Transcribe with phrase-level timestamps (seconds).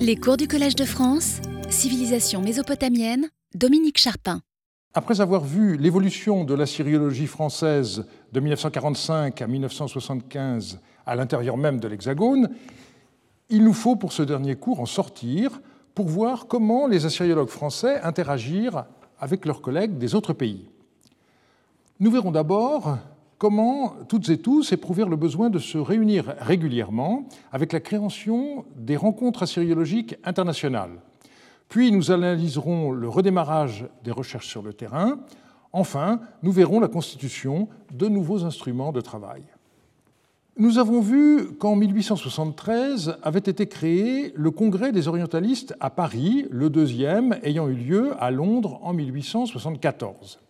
[0.00, 4.40] Les cours du Collège de France, Civilisation mésopotamienne, Dominique Charpin.
[4.94, 11.80] Après avoir vu l'évolution de la syriologie française de 1945 à 1975 à l'intérieur même
[11.80, 12.50] de l'Hexagone,
[13.48, 15.60] il nous faut pour ce dernier cours en sortir
[15.94, 18.84] pour voir comment les assyriologues français interagirent
[19.18, 20.68] avec leurs collègues des autres pays.
[22.00, 22.98] Nous verrons d'abord
[23.42, 28.96] comment toutes et tous éprouvèrent le besoin de se réunir régulièrement avec la création des
[28.96, 31.00] rencontres assyriologiques internationales.
[31.68, 35.18] Puis nous analyserons le redémarrage des recherches sur le terrain.
[35.72, 39.42] Enfin, nous verrons la constitution de nouveaux instruments de travail.
[40.56, 46.70] Nous avons vu qu'en 1873 avait été créé le Congrès des orientalistes à Paris, le
[46.70, 50.41] deuxième ayant eu lieu à Londres en 1874.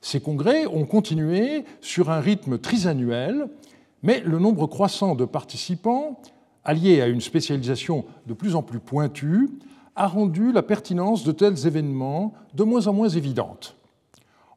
[0.00, 3.48] Ces congrès ont continué sur un rythme trisannuel,
[4.02, 6.20] mais le nombre croissant de participants,
[6.64, 9.50] allié à une spécialisation de plus en plus pointue,
[9.96, 13.76] a rendu la pertinence de tels événements de moins en moins évidente.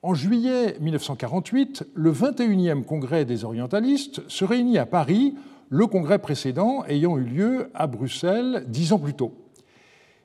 [0.01, 5.35] En juillet 1948, le 21e congrès des orientalistes se réunit à Paris,
[5.69, 9.33] le congrès précédent ayant eu lieu à Bruxelles dix ans plus tôt.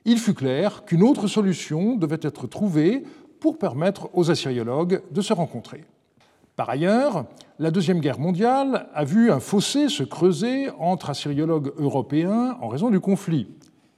[0.05, 3.03] Il fut clair qu'une autre solution devait être trouvée
[3.39, 5.85] pour permettre aux assyriologues de se rencontrer.
[6.55, 7.25] Par ailleurs,
[7.57, 12.89] la Deuxième Guerre mondiale a vu un fossé se creuser entre assyriologues européens en raison
[12.89, 13.47] du conflit.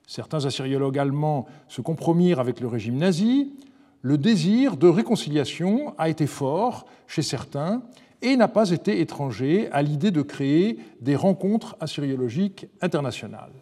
[0.05, 3.53] Certains assyriologues allemands se compromirent avec le régime nazi.
[4.01, 7.81] Le désir de réconciliation a été fort chez certains
[8.21, 13.53] et n'a pas été étranger à l'idée de créer des rencontres assyriologiques internationales.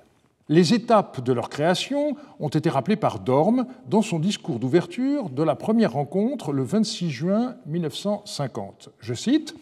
[0.49, 5.43] Les étapes de leur création ont été rappelées par Dorme dans son discours d'ouverture de
[5.43, 8.89] la première rencontre le 26 juin 1950.
[8.99, 9.55] Je cite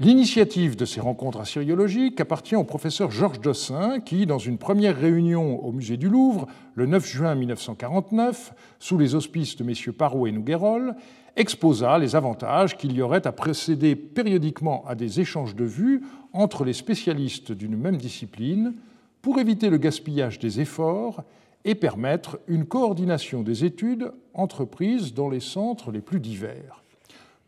[0.00, 5.62] L'initiative de ces rencontres assyriologiques appartient au professeur Georges Dossin, qui, dans une première réunion
[5.62, 10.32] au musée du Louvre, le 9 juin 1949, sous les auspices de messieurs Parot et
[10.32, 10.94] Nouguerol,
[11.34, 16.64] exposa les avantages qu'il y aurait à procéder périodiquement à des échanges de vues entre
[16.64, 18.74] les spécialistes d'une même discipline,
[19.22, 21.22] pour éviter le gaspillage des efforts
[21.64, 26.82] et permettre une coordination des études entreprises dans les centres les plus divers.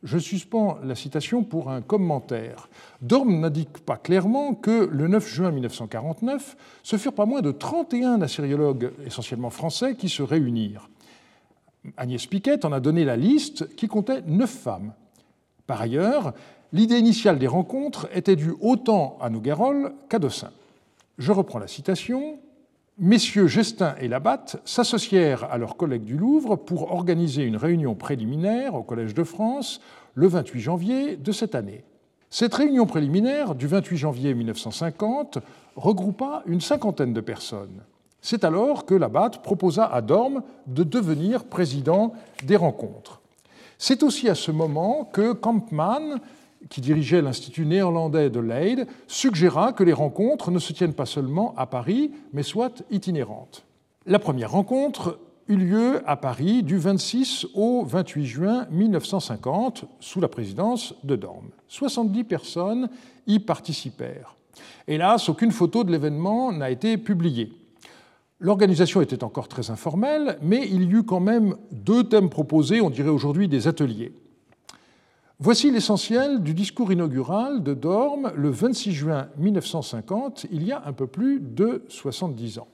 [0.02, 2.70] Je suspends la citation pour un commentaire.
[3.02, 8.22] Dorme n'indique pas clairement que le 9 juin 1949, ce furent pas moins de 31
[8.22, 10.88] assyriologues, essentiellement français, qui se réunirent.
[11.98, 14.94] Agnès Piquet en a donné la liste qui comptait neuf femmes.
[15.66, 16.32] Par ailleurs,
[16.72, 20.50] l'idée initiale des rencontres était due autant à Nouguerol qu'à Dossin.
[21.20, 22.38] Je reprends la citation.
[22.96, 28.74] Messieurs Gestin et Labatte s'associèrent à leurs collègues du Louvre pour organiser une réunion préliminaire
[28.74, 29.82] au Collège de France
[30.14, 31.84] le 28 janvier de cette année.
[32.30, 35.40] Cette réunion préliminaire du 28 janvier 1950
[35.76, 37.82] regroupa une cinquantaine de personnes.
[38.22, 42.14] C'est alors que Labatte proposa à Dorme de devenir président
[42.46, 43.20] des rencontres.
[43.76, 46.18] C'est aussi à ce moment que Kampmann
[46.68, 51.54] qui dirigeait l'Institut néerlandais de Leyde, suggéra que les rencontres ne se tiennent pas seulement
[51.56, 53.64] à Paris, mais soient itinérantes.
[54.06, 60.28] La première rencontre eut lieu à Paris du 26 au 28 juin 1950, sous la
[60.28, 61.50] présidence de Dorme.
[61.68, 62.88] 70 personnes
[63.26, 64.36] y participèrent.
[64.86, 67.52] Hélas, aucune photo de l'événement n'a été publiée.
[68.38, 72.90] L'organisation était encore très informelle, mais il y eut quand même deux thèmes proposés, on
[72.90, 74.12] dirait aujourd'hui des ateliers.
[75.42, 80.92] Voici l'essentiel du discours inaugural de Dorme le 26 juin 1950, il y a un
[80.92, 82.68] peu plus de 70 ans.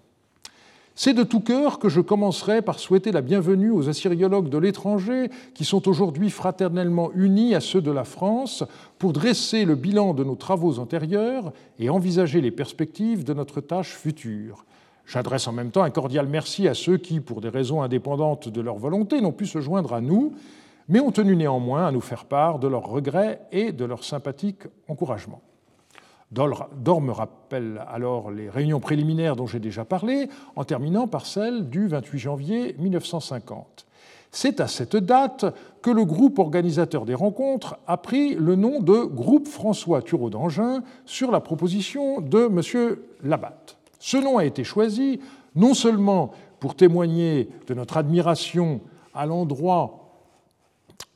[0.96, 5.30] C'est de tout cœur que je commencerai par souhaiter la bienvenue aux assyriologues de l'étranger
[5.54, 8.64] qui sont aujourd'hui fraternellement unis à ceux de la France
[8.98, 13.94] pour dresser le bilan de nos travaux antérieurs et envisager les perspectives de notre tâche
[13.94, 14.64] future.
[15.06, 18.60] J'adresse en même temps un cordial merci à ceux qui, pour des raisons indépendantes de
[18.60, 20.32] leur volonté, n'ont pu se joindre à nous
[20.88, 24.62] mais ont tenu néanmoins à nous faire part de leurs regrets et de leur sympathique
[24.88, 25.42] encouragement.
[26.32, 31.86] Dorme rappelle alors les réunions préliminaires dont j'ai déjà parlé, en terminant par celle du
[31.86, 33.86] 28 janvier 1950.
[34.32, 35.46] C'est à cette date
[35.82, 40.82] que le groupe organisateur des rencontres a pris le nom de Groupe François Thureau d'Angin
[41.06, 42.96] sur la proposition de M.
[43.22, 43.78] Labatte.
[43.98, 45.20] Ce nom a été choisi
[45.54, 48.80] non seulement pour témoigner de notre admiration
[49.14, 50.05] à l'endroit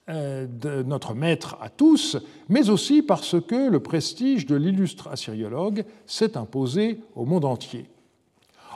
[0.08, 2.16] de notre maître à tous,
[2.48, 7.86] mais aussi parce que le prestige de l'illustre assyriologue s'est imposé au monde entier.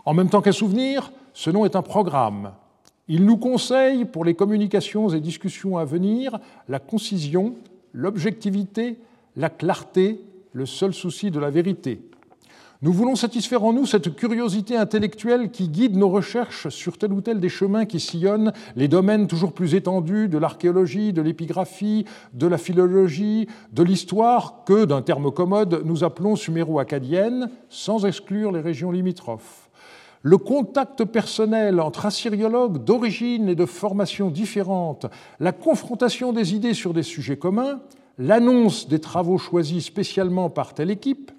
[0.05, 2.53] En même temps qu'un souvenir, ce nom est un programme.
[3.09, 6.39] Il nous conseille, pour les communications et discussions à venir,
[6.69, 7.57] la concision,
[7.93, 8.99] l'objectivité,
[9.37, 10.21] la clarté,
[10.53, 12.01] le seul souci de la vérité.
[12.85, 17.23] Nous voulons satisfaire en nous cette curiosité intellectuelle qui guide nos recherches sur tel ou
[17.23, 22.05] tel des chemins qui sillonnent les domaines toujours plus étendus de l'archéologie, de l'épigraphie,
[22.35, 28.61] de la philologie, de l'histoire, que, d'un terme commode, nous appelons suméro-acadienne, sans exclure les
[28.61, 29.71] régions limitrophes.
[30.21, 35.07] Le contact personnel entre assyriologues d'origine et de formation différentes,
[35.41, 37.81] la confrontation des idées sur des sujets communs,
[38.19, 41.33] l'annonce des travaux choisis spécialement par telle équipe,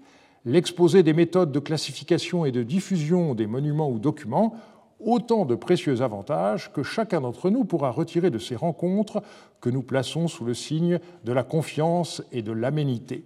[0.46, 4.56] l'exposé des méthodes de classification et de diffusion des monuments ou documents,
[5.00, 9.22] autant de précieux avantages que chacun d'entre nous pourra retirer de ces rencontres
[9.60, 13.26] que nous plaçons sous le signe de la confiance et de l'aménité.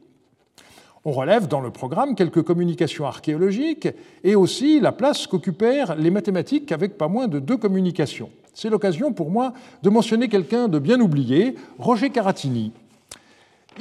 [1.06, 3.88] On relève dans le programme quelques communications archéologiques
[4.24, 8.30] et aussi la place qu'occupèrent les mathématiques avec pas moins de deux communications.
[8.54, 12.74] C'est l'occasion pour moi de mentionner quelqu'un de bien oublié, Roger Caratini,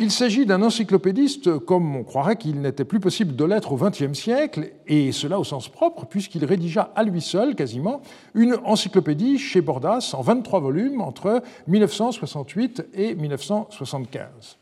[0.01, 4.13] il s'agit d'un encyclopédiste comme on croirait qu'il n'était plus possible de l'être au XXe
[4.13, 8.01] siècle, et cela au sens propre, puisqu'il rédigea à lui seul, quasiment,
[8.35, 14.59] une encyclopédie chez Bordas en 23 volumes entre 1968 et 1975.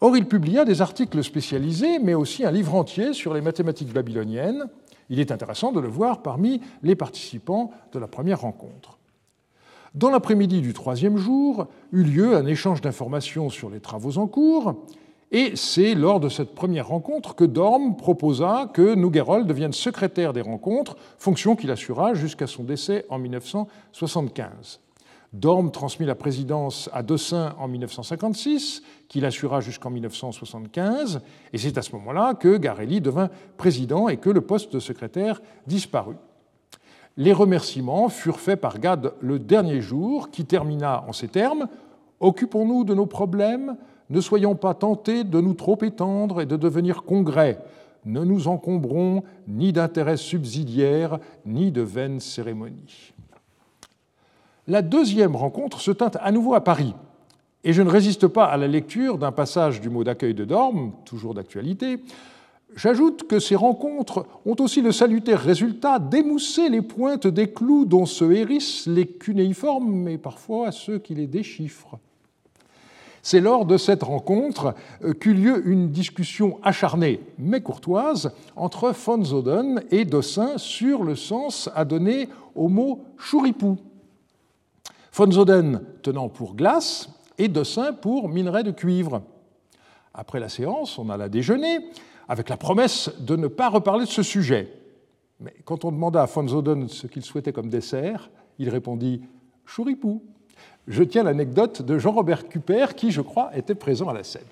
[0.00, 4.66] Or, il publia des articles spécialisés, mais aussi un livre entier sur les mathématiques babyloniennes.
[5.08, 8.98] Il est intéressant de le voir parmi les participants de la première rencontre.
[9.94, 14.74] Dans l'après-midi du troisième jour eut lieu un échange d'informations sur les travaux en cours,
[15.30, 20.40] et c'est lors de cette première rencontre que Dorm proposa que Nouguerol devienne secrétaire des
[20.40, 24.80] rencontres, fonction qu'il assura jusqu'à son décès en 1975.
[25.32, 31.20] Dorm transmit la présidence à Dossin en 1956, qu'il assura jusqu'en 1975,
[31.52, 35.40] et c'est à ce moment-là que Garelli devint président et que le poste de secrétaire
[35.68, 36.16] disparut.
[37.16, 41.68] Les remerciements furent faits par Gad le dernier jour, qui termina en ces termes
[42.20, 43.76] Occupons-nous de nos problèmes,
[44.10, 47.58] ne soyons pas tentés de nous trop étendre et de devenir congrès.
[48.04, 53.12] Ne nous encombrons ni d'intérêts subsidiaires, ni de vaines cérémonies.
[54.66, 56.94] La deuxième rencontre se tint à nouveau à Paris,
[57.62, 60.92] et je ne résiste pas à la lecture d'un passage du mot d'accueil de Dorme,
[61.04, 61.98] toujours d'actualité,
[62.76, 68.06] J'ajoute que ces rencontres ont aussi le salutaire résultat d'émousser les pointes des clous dont
[68.06, 71.98] se hérissent les cunéiformes, mais parfois ceux qui les déchiffrent.
[73.22, 79.24] C'est lors de cette rencontre euh, qu'eut lieu une discussion acharnée mais courtoise entre von
[79.24, 83.78] Zoden et Dossin sur le sens à donner au mot chouripou.
[85.12, 89.22] Von Zoden tenant pour glace et Dossin pour minerai de cuivre.
[90.12, 91.78] Après la séance, on alla déjeuner
[92.28, 94.72] avec la promesse de ne pas reparler de ce sujet.
[95.40, 99.22] Mais quand on demanda à von Zoden ce qu'il souhaitait comme dessert, il répondit
[99.66, 100.22] Chouripou.
[100.86, 104.42] Je tiens l'anecdote de Jean-Robert Cuper, qui, je crois, était présent à la scène.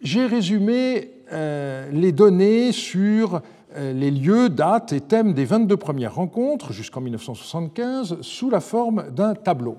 [0.00, 3.40] J'ai résumé euh, les données sur
[3.74, 9.10] euh, les lieux, dates et thèmes des 22 premières rencontres jusqu'en 1975 sous la forme
[9.10, 9.78] d'un tableau.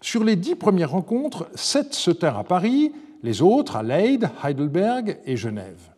[0.00, 5.18] Sur les dix premières rencontres, sept se tinrent à Paris, les autres à Leyde, Heidelberg
[5.24, 5.90] et Genève.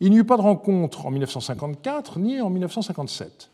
[0.00, 3.50] Il n'y eut pas de rencontre en 1954 ni en 1957.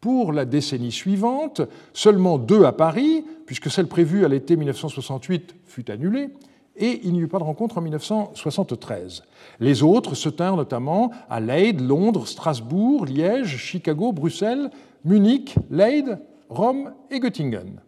[0.00, 1.62] Pour la décennie suivante,
[1.92, 6.30] seulement deux à Paris, puisque celle prévue à l'été 1968 fut annulée,
[6.76, 9.24] et il n'y eut pas de rencontre en 1973.
[9.60, 14.70] Les autres se tinrent notamment à Leyde, Londres, Strasbourg, Liège, Chicago, Bruxelles,
[15.04, 17.80] Munich, Leyde, Rome et Göttingen.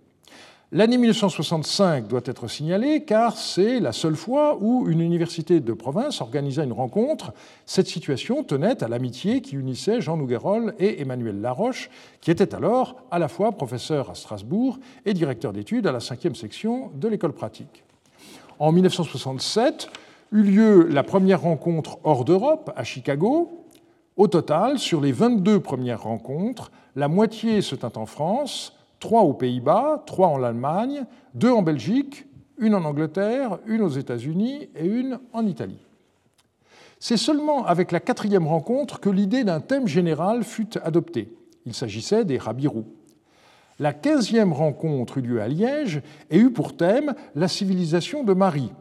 [0.77, 6.21] L'année 1965 doit être signalée car c'est la seule fois où une université de province
[6.21, 7.33] organisa une rencontre.
[7.65, 11.91] Cette situation tenait à l'amitié qui unissait Jean Nouguerol et Emmanuel Laroche,
[12.21, 16.35] qui était alors à la fois professeur à Strasbourg et directeur d'études à la cinquième
[16.35, 17.85] section de l'école pratique.
[18.59, 19.89] En 1967
[20.33, 23.65] eut lieu la première rencontre hors d'Europe à Chicago.
[24.17, 28.74] Au total, sur les 22 premières rencontres, la moitié se tint en France,
[29.05, 32.25] trois aux Pays-Bas, trois en Allemagne, deux en Belgique,
[32.57, 35.85] une en Angleterre, une aux États-Unis et une en Italie.
[37.01, 41.29] C'est seulement avec la quatrième rencontre que l'idée d'un thème général fut adoptée.
[41.67, 42.87] Il s'agissait des Rabirous.
[43.79, 48.73] La quinzième rencontre eut lieu à Liège et eut pour thème la civilisation de Marie.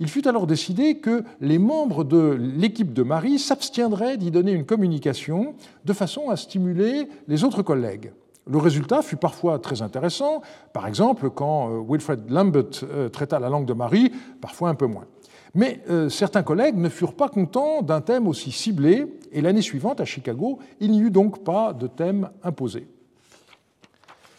[0.00, 4.66] Il fut alors décidé que les membres de l'équipe de Marie s'abstiendraient d'y donner une
[4.66, 5.54] communication
[5.86, 8.12] de façon à stimuler les autres collègues.
[8.48, 10.40] Le résultat fut parfois très intéressant,
[10.72, 14.86] par exemple quand euh, Wilfred Lambert euh, traita la langue de Marie, parfois un peu
[14.86, 15.06] moins.
[15.54, 20.00] Mais euh, certains collègues ne furent pas contents d'un thème aussi ciblé, et l'année suivante,
[20.00, 22.86] à Chicago, il n'y eut donc pas de thème imposé.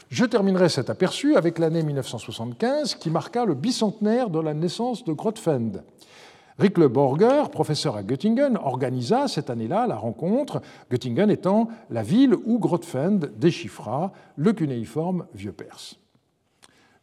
[0.09, 5.11] Je terminerai cet aperçu avec l'année 1975 qui marqua le bicentenaire de la naissance de
[5.11, 5.83] Grotefend.
[6.59, 12.57] Rickle Borger, professeur à Göttingen, organisa cette année-là la rencontre, Göttingen étant la ville où
[12.57, 15.99] Grotefend déchiffra le cunéiforme vieux perse.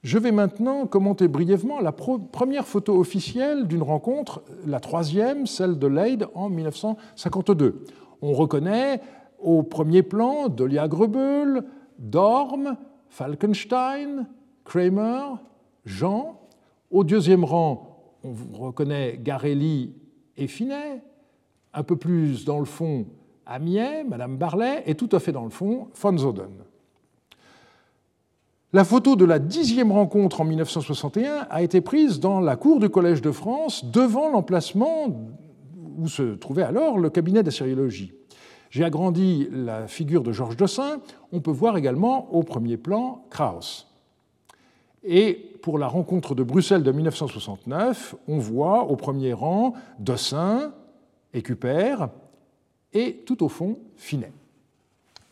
[0.03, 5.87] Je vais maintenant commenter brièvement la première photo officielle d'une rencontre, la troisième, celle de
[5.87, 7.85] Leyde en 1952.
[8.23, 9.01] On reconnaît
[9.39, 11.63] au premier plan Dolia Grebel,
[11.99, 12.77] Dorm,
[13.09, 14.27] Falkenstein,
[14.65, 15.37] Kramer,
[15.85, 16.41] Jean.
[16.91, 17.94] Au deuxième rang,
[18.25, 19.95] on reconnaît Garelli
[20.37, 21.03] et Finet,
[21.73, 23.07] un peu plus dans le fond,
[23.47, 26.65] Amiens, Madame Barlet, et tout à fait dans le fond, von Zoden.
[28.73, 32.89] La photo de la dixième rencontre en 1961 a été prise dans la cour du
[32.89, 35.07] Collège de France, devant l'emplacement
[35.97, 38.13] où se trouvait alors le cabinet d'assyriologie.
[38.71, 41.01] J'ai agrandi la figure de Georges Dossin.
[41.31, 43.94] On peut voir également au premier plan Krauss.
[45.05, 50.73] Et pour la rencontre de Bruxelles de 1969, on voit au premier rang Dossin,
[51.35, 52.09] Écupère
[52.93, 54.33] et tout au fond Finet.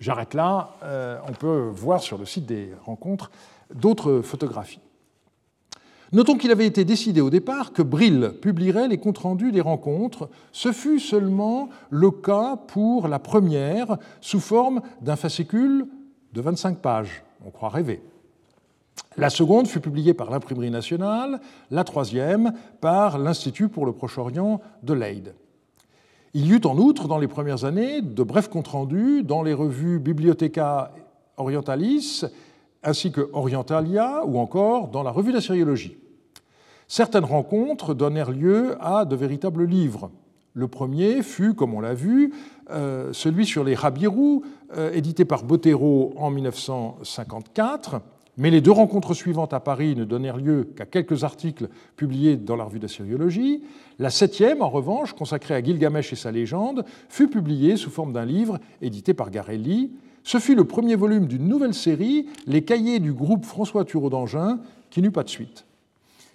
[0.00, 3.30] J'arrête là, euh, on peut voir sur le site des rencontres
[3.72, 4.80] d'autres photographies.
[6.12, 10.28] Notons qu'il avait été décidé au départ que Brill publierait les comptes rendus des rencontres.
[10.50, 15.86] Ce fut seulement le cas pour la première, sous forme d'un fascicule
[16.34, 17.22] de 25 pages.
[17.46, 18.02] On croit rêver.
[19.16, 24.94] La seconde fut publiée par l'Imprimerie nationale, la troisième par l'Institut pour le Proche-Orient de
[24.94, 25.34] Leyde.
[26.34, 29.52] Il y eut en outre, dans les premières années, de brefs comptes rendus dans les
[29.52, 30.92] revues Bibliotheca
[31.36, 32.24] Orientalis
[32.82, 35.96] ainsi que Orientalia ou encore dans la revue d'assyriologie.
[36.88, 40.10] Certaines rencontres donnèrent lieu à de véritables livres.
[40.54, 42.34] Le premier fut, comme on l'a vu,
[42.70, 44.42] euh, celui sur les Rabirou,
[44.76, 48.02] euh, édité par Bottero en 1954,
[48.36, 52.56] mais les deux rencontres suivantes à Paris ne donnèrent lieu qu'à quelques articles publiés dans
[52.56, 53.62] la revue d'assyriologie.
[53.98, 58.24] La septième, en revanche, consacrée à Gilgamesh et sa légende, fut publiée sous forme d'un
[58.24, 59.92] livre édité par Garelli.
[60.24, 64.60] Ce fut le premier volume d'une nouvelle série, Les cahiers du groupe François Thureau d'Angin,
[64.90, 65.66] qui n'eut pas de suite.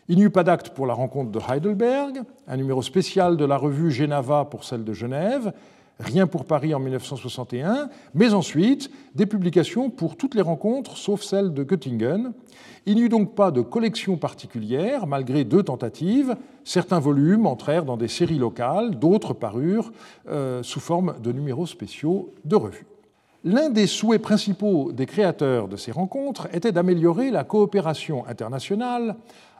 [0.10, 3.58] Il n'y eut pas d'acte pour la rencontre de Heidelberg, un numéro spécial de la
[3.58, 5.51] revue Genava pour celle de Genève,
[6.00, 11.54] Rien pour Paris en 1961, mais ensuite des publications pour toutes les rencontres sauf celle
[11.54, 12.34] de Göttingen.
[12.86, 16.38] Il n'y eut donc pas de collection particulière, malgré deux tentatives.
[16.63, 19.92] Certains volumes entrèrent dans des séries locales, d'autres parurent
[20.30, 22.86] euh, sous forme de numéros spéciaux de revues.
[23.44, 29.16] L'un des souhaits principaux des créateurs de ces rencontres était d'améliorer la coopération internationale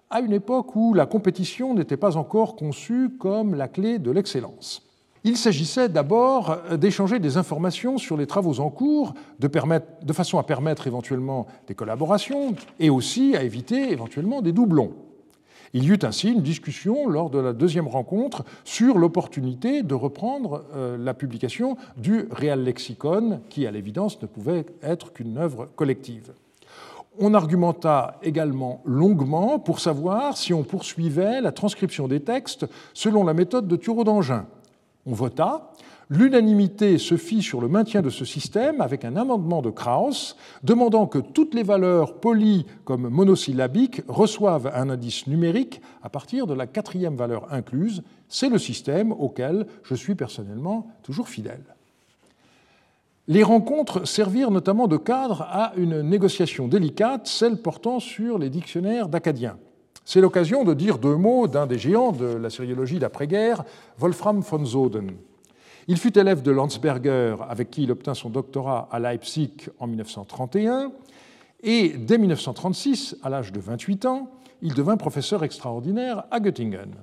[0.10, 4.87] à une époque où la compétition n'était pas encore conçue comme la clé de l'excellence.
[5.28, 10.44] Il s'agissait d'abord d'échanger des informations sur les travaux en cours, de, de, façon à
[10.44, 14.94] permettre éventuellement des collaborations et aussi à éviter éventuellement des doublons.
[15.74, 20.64] Il y eut ainsi une discussion lors de la deuxième rencontre sur l'opportunité de reprendre
[20.74, 26.32] euh, la publication du Real Lexicon, qui à l'évidence ne pouvait être qu'une œuvre collective.
[27.20, 33.34] On argumenta également longuement pour savoir si on poursuivait la transcription des textes selon la
[33.34, 34.46] méthode de Thureau d'Angin
[35.08, 35.72] on vota.
[36.10, 41.06] L'unanimité se fit sur le maintien de ce système avec un amendement de Krauss demandant
[41.06, 46.66] que toutes les valeurs polies comme monosyllabiques reçoivent un indice numérique à partir de la
[46.66, 48.04] quatrième valeur incluse.
[48.30, 51.64] C'est le système auquel je suis personnellement toujours fidèle.
[53.28, 59.10] Les rencontres servirent notamment de cadre à une négociation délicate, celle portant sur les dictionnaires
[59.10, 59.58] d'acadiens.
[60.10, 63.66] C'est l'occasion de dire deux mots d'un des géants de la sériologie d'après-guerre,
[63.98, 65.12] Wolfram von Soden.
[65.90, 70.94] Il fut élève de Landsberger, avec qui il obtint son doctorat à Leipzig en 1931,
[71.62, 76.96] et dès 1936, à l'âge de 28 ans, il devint professeur extraordinaire à Göttingen.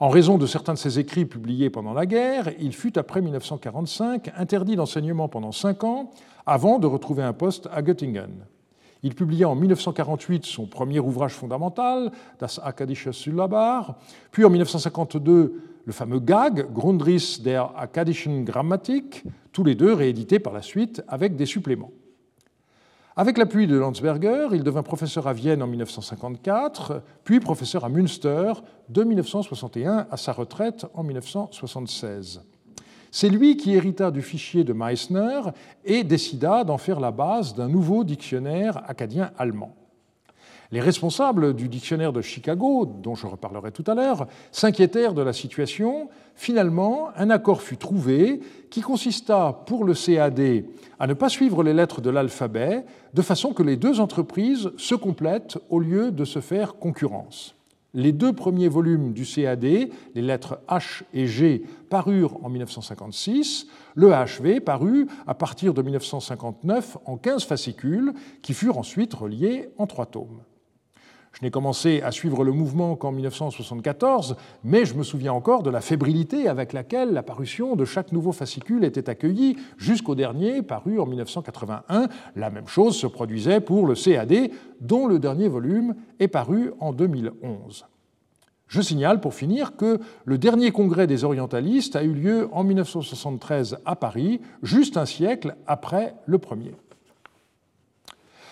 [0.00, 4.32] En raison de certains de ses écrits publiés pendant la guerre, il fut, après 1945,
[4.36, 6.10] interdit d'enseignement pendant cinq ans
[6.46, 8.44] avant de retrouver un poste à Göttingen.
[9.02, 13.98] Il publia en 1948 son premier ouvrage fondamental, Das Akkadische Syllabar,
[14.30, 20.52] puis en 1952 le fameux GAG, Grundriss der Akkadischen Grammatik, tous les deux réédités par
[20.52, 21.92] la suite avec des suppléments.
[23.16, 28.52] Avec l'appui de Landsberger, il devint professeur à Vienne en 1954, puis professeur à Münster
[28.88, 32.42] de 1961 à sa retraite en 1976.
[33.10, 35.40] C'est lui qui hérita du fichier de Meissner
[35.84, 39.74] et décida d'en faire la base d'un nouveau dictionnaire acadien allemand.
[40.70, 45.32] Les responsables du dictionnaire de Chicago, dont je reparlerai tout à l'heure, s'inquiétèrent de la
[45.32, 46.10] situation.
[46.34, 50.64] Finalement, un accord fut trouvé qui consista pour le CAD
[50.98, 52.84] à ne pas suivre les lettres de l'alphabet,
[53.14, 57.57] de façon que les deux entreprises se complètent au lieu de se faire concurrence.
[57.94, 63.66] Les deux premiers volumes du CAD, les lettres H et G, parurent en 1956.
[63.94, 69.86] Le HV parut à partir de 1959 en 15 fascicules qui furent ensuite reliés en
[69.86, 70.42] trois tomes.
[71.32, 75.70] Je n'ai commencé à suivre le mouvement qu'en 1974, mais je me souviens encore de
[75.70, 80.98] la fébrilité avec laquelle la parution de chaque nouveau fascicule était accueillie jusqu'au dernier paru
[80.98, 82.08] en 1981.
[82.34, 86.92] La même chose se produisait pour le CAD, dont le dernier volume est paru en
[86.92, 87.86] 2011.
[88.68, 93.78] Je signale pour finir que le dernier congrès des orientalistes a eu lieu en 1973
[93.86, 96.74] à Paris, juste un siècle après le premier.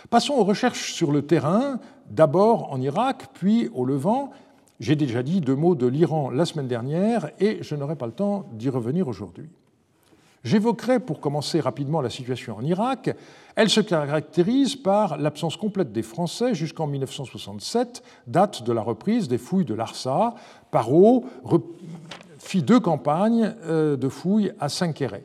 [0.08, 4.30] Passons aux recherches sur le terrain, d'abord en Irak, puis au Levant.
[4.78, 8.12] J'ai déjà dit deux mots de l'Iran la semaine dernière et je n'aurai pas le
[8.12, 9.48] temps d'y revenir aujourd'hui.
[10.44, 13.10] J'évoquerai pour commencer rapidement la situation en Irak.
[13.56, 19.38] Elle se caractérise par l'absence complète des Français jusqu'en 1967, date de la reprise des
[19.38, 20.34] fouilles de Larsa.
[20.70, 21.24] Parot
[22.38, 25.24] fit deux campagnes euh, de fouilles à Saint-Quéret.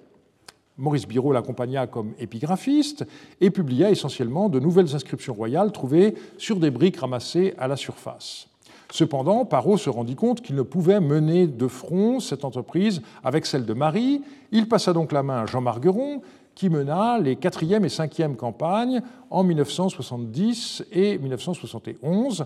[0.82, 3.06] Maurice Biraud l'accompagna comme épigraphiste
[3.40, 8.48] et publia essentiellement de nouvelles inscriptions royales trouvées sur des briques ramassées à la surface.
[8.92, 13.66] Cependant, Parot se rendit compte qu'il ne pouvait mener de front cette entreprise avec celle
[13.66, 14.22] de Marie.
[14.52, 16.22] Il passa donc la main à Jean Margueron,
[16.56, 22.46] qui mena les 4e et 5e campagnes en 1970 et 1971.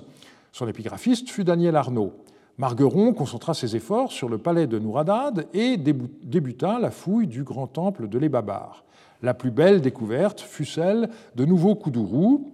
[0.52, 2.14] Son épigraphiste fut Daniel Arnaud.
[2.58, 7.68] Margueron concentra ses efforts sur le palais de Nouradad et débuta la fouille du grand
[7.68, 8.86] temple de l'Ebabbar.
[9.22, 12.52] La plus belle découverte fut celle de Nouveau Koudourou.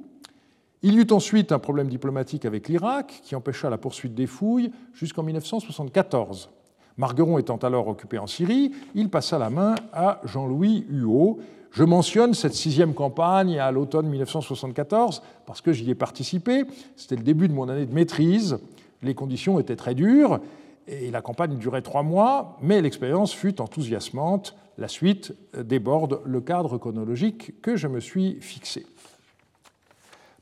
[0.81, 4.72] Il y eut ensuite un problème diplomatique avec l'Irak qui empêcha la poursuite des fouilles
[4.93, 6.50] jusqu'en 1974.
[6.98, 11.39] Margueron étant alors occupé en Syrie, il passa la main à Jean-Louis Huot.
[11.72, 16.65] Je mentionne cette sixième campagne à l'automne 1974 parce que j'y ai participé.
[16.96, 18.58] C'était le début de mon année de maîtrise.
[19.01, 20.39] Les conditions étaient très dures
[20.88, 24.55] et la campagne durait trois mois, mais l'expérience fut enthousiasmante.
[24.77, 28.86] La suite déborde le cadre chronologique que je me suis fixé.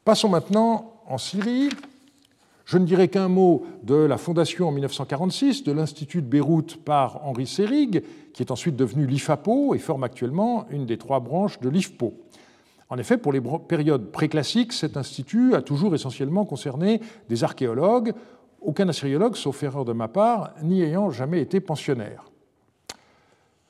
[0.06, 1.70] Passons maintenant en Syrie.
[2.66, 7.26] Je ne dirai qu'un mot de la fondation en 1946 de l'Institut de Beyrouth par
[7.26, 11.70] Henri Sérig, qui est ensuite devenu l'IFAPO et forme actuellement une des trois branches de
[11.70, 12.14] l'IFPO.
[12.90, 18.14] En effet, pour les périodes préclassiques, cet institut a toujours essentiellement concerné des archéologues,
[18.62, 22.26] aucun assyriologue, sauf erreur de ma part, n'y ayant jamais été pensionnaire.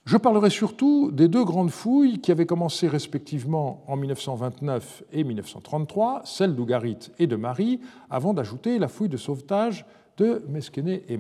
[0.06, 6.22] Je parlerai surtout des deux grandes fouilles qui avaient commencé respectivement en 1929 et 1933,
[6.26, 9.86] celle d'Ougarit et de Marie, avant d'ajouter la fouille de sauvetage
[10.18, 11.20] de Mesquené et.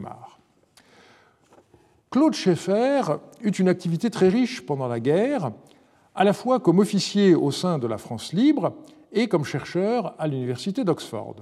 [2.10, 3.01] Claude Schaeffer
[3.43, 5.51] eut une activité très riche pendant la guerre,
[6.15, 8.73] à la fois comme officier au sein de la France libre
[9.12, 11.36] et comme chercheur à l'université d'Oxford.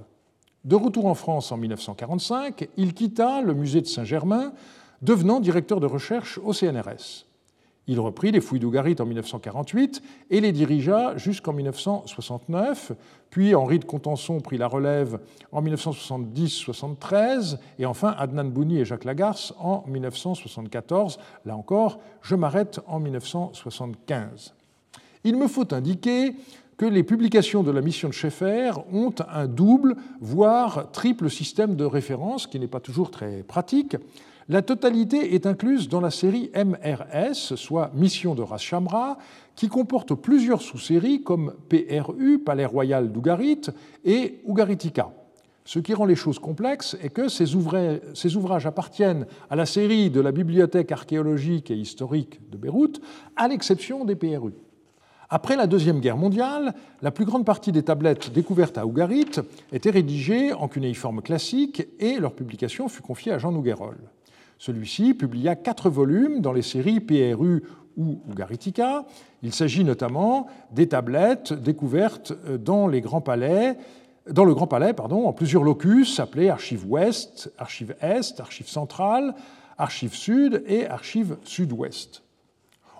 [0.64, 4.52] De retour en France en 1945, il quitta le musée de Saint-Germain,
[5.02, 7.26] devenant directeur de recherche au CNRS.
[7.90, 12.92] Il reprit les fouilles d'Ougarit en 1948 et les dirigea jusqu'en 1969,
[13.30, 15.20] puis Henri de Contenson prit la relève
[15.52, 21.18] en 1970-73, et enfin Adnan Bouni et Jacques Lagarce en 1974.
[21.46, 24.52] Là encore, je m'arrête en 1975.
[25.24, 26.34] Il me faut indiquer
[26.78, 31.84] que les publications de la mission de Schaeffer ont un double, voire triple système de
[31.84, 33.96] référence, qui n'est pas toujours très pratique.
[34.48, 39.18] La totalité est incluse dans la série MRS, soit Mission de Rashamra,
[39.56, 43.62] qui comporte plusieurs sous-séries comme PRU, Palais Royal d'Ougarit,
[44.04, 45.10] et Ougaritica.
[45.64, 50.20] Ce qui rend les choses complexes est que ces ouvrages appartiennent à la série de
[50.20, 53.00] la Bibliothèque archéologique et historique de Beyrouth,
[53.36, 54.54] à l'exception des PRU.
[55.30, 59.32] Après la Deuxième Guerre mondiale, la plus grande partie des tablettes découvertes à Ougarit
[59.72, 63.98] étaient rédigées en cunéiforme classique et leur publication fut confiée à Jean Nouguerol.
[64.56, 67.62] Celui-ci publia quatre volumes dans les séries PRU
[67.98, 69.04] ou Ougaritica.
[69.42, 72.32] Il s'agit notamment des tablettes découvertes
[73.20, 73.76] palais,
[74.30, 79.34] dans le Grand Palais pardon, en plusieurs locus appelés Archives Ouest, Archives Est, Archives Centrales,
[79.76, 82.22] Archives Sud et Archives Sud-Ouest.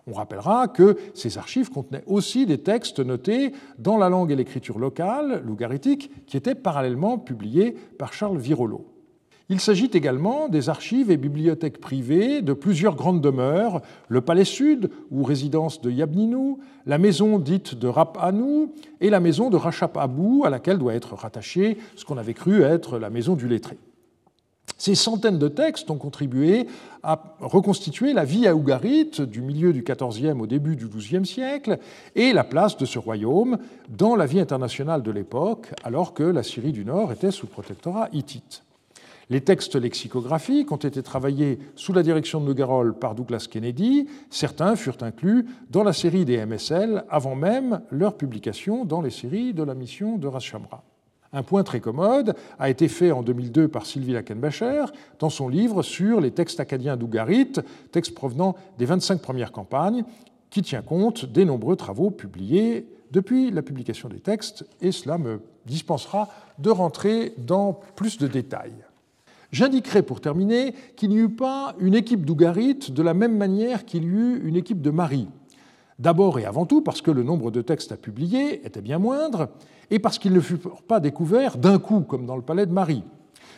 [0.09, 4.79] On rappellera que ces archives contenaient aussi des textes notés dans la langue et l'écriture
[4.79, 8.87] locale, l'ougaritique, qui étaient parallèlement publiés par Charles Virolo.
[9.51, 14.91] Il s'agit également des archives et bibliothèques privées de plusieurs grandes demeures, le Palais Sud,
[15.11, 19.97] ou résidence de Yabninou, la maison dite de Rap Anou et la maison de Rachap
[19.97, 23.79] Abou, à laquelle doit être rattachée ce qu'on avait cru être la maison du lettré.
[24.77, 26.67] Ces centaines de textes ont contribué
[27.03, 31.79] à reconstituer la vie à Ougarit du milieu du XIVe au début du XIIe siècle
[32.15, 36.43] et la place de ce royaume dans la vie internationale de l'époque, alors que la
[36.43, 38.63] Syrie du Nord était sous protectorat hittite.
[39.31, 44.09] Les textes lexicographiques ont été travaillés sous la direction de Noguerol par Douglas Kennedy.
[44.31, 49.53] Certains furent inclus dans la série des MSL avant même leur publication dans les séries
[49.53, 50.83] de la mission de Rashamra.
[51.33, 54.87] Un point très commode a été fait en 2002 par Sylvie Lackenbacher
[55.19, 57.53] dans son livre sur les textes acadiens d'Ougarit,
[57.93, 60.05] textes provenant des 25 premières campagnes,
[60.49, 65.41] qui tient compte des nombreux travaux publiés depuis la publication des textes, et cela me
[65.67, 68.85] dispensera de rentrer dans plus de détails.
[69.53, 74.05] J'indiquerai pour terminer qu'il n'y eut pas une équipe d'Ougarit de la même manière qu'il
[74.05, 75.29] y eut une équipe de Marie.
[75.99, 79.49] D'abord et avant tout parce que le nombre de textes à publier était bien moindre,
[79.91, 83.03] et parce qu'ils ne furent pas découverts d'un coup, comme dans le palais de Marie,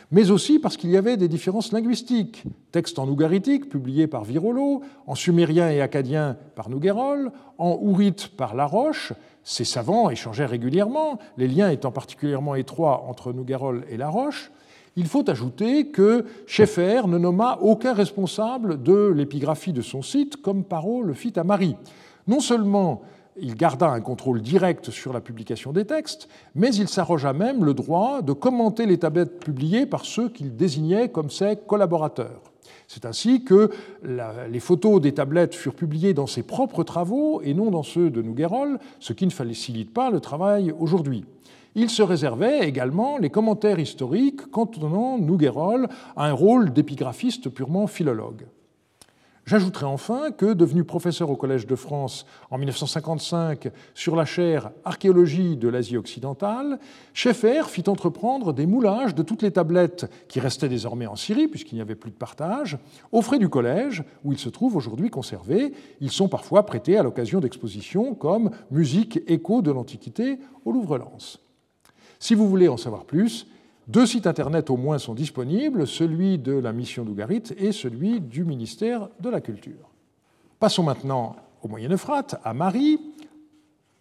[0.09, 2.43] mais aussi parce qu'il y avait des différences linguistiques.
[2.71, 8.55] Textes en ougaritique publiés par Virolo, en sumérien et acadien par Nouguerol, en ourite par
[8.55, 9.13] Laroche.
[9.43, 14.51] Ces savants échangeaient régulièrement, les liens étant particulièrement étroits entre Nouguerol et Laroche.
[14.97, 20.65] Il faut ajouter que Schaeffer ne nomma aucun responsable de l'épigraphie de son site, comme
[20.65, 21.77] Parot le fit à Marie.
[22.27, 23.01] Non seulement
[23.37, 27.73] il garda un contrôle direct sur la publication des textes, mais il s'arrogea même le
[27.73, 32.41] droit de commenter les tablettes publiées par ceux qu'il désignait comme ses collaborateurs.
[32.87, 33.69] C'est ainsi que
[34.03, 38.21] les photos des tablettes furent publiées dans ses propres travaux et non dans ceux de
[38.21, 41.23] Nouguerol, ce qui ne facilite pas le travail aujourd'hui.
[41.73, 48.45] Il se réservait également les commentaires historiques cantonnant Nouguerol à un rôle d'épigraphiste purement philologue.
[49.45, 55.57] J'ajouterai enfin que, devenu professeur au Collège de France en 1955 sur la chaire Archéologie
[55.57, 56.79] de l'Asie occidentale,
[57.13, 61.75] Schaeffer fit entreprendre des moulages de toutes les tablettes qui restaient désormais en Syrie, puisqu'il
[61.75, 62.77] n'y avait plus de partage,
[63.11, 65.73] aux frais du collège, où ils se trouvent aujourd'hui conservés.
[66.01, 71.39] Ils sont parfois prêtés à l'occasion d'expositions comme Musique, écho de l'Antiquité au Louvre-Lens.
[72.19, 73.47] Si vous voulez en savoir plus,
[73.87, 78.43] deux sites Internet au moins sont disponibles, celui de la mission d'Ougarit et celui du
[78.43, 79.89] ministère de la Culture.
[80.59, 82.99] Passons maintenant au Moyen-Euphrate, à Marie.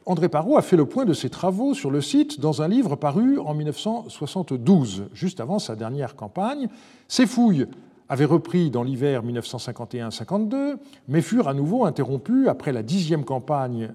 [0.06, 2.96] André Parot a fait le point de ses travaux sur le site dans un livre
[2.96, 6.68] paru en 1972, juste avant sa dernière campagne.
[7.08, 7.66] Ses fouilles
[8.08, 10.76] avaient repris dans l'hiver 1951-52,
[11.08, 13.92] mais furent à nouveau interrompues après la dixième campagne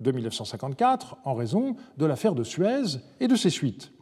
[0.00, 3.92] de 1954 en raison de l'affaire de Suez et de ses suites.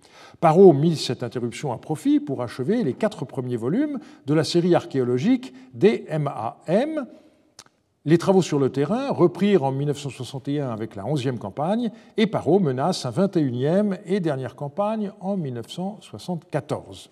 [0.41, 4.75] Parot mit cette interruption à profit pour achever les quatre premiers volumes de la série
[4.75, 7.07] archéologique des MAM.
[8.05, 12.93] Les travaux sur le terrain reprirent en 1961 avec la 11e campagne et Parot mena
[12.93, 17.11] sa 21e et dernière campagne en 1974.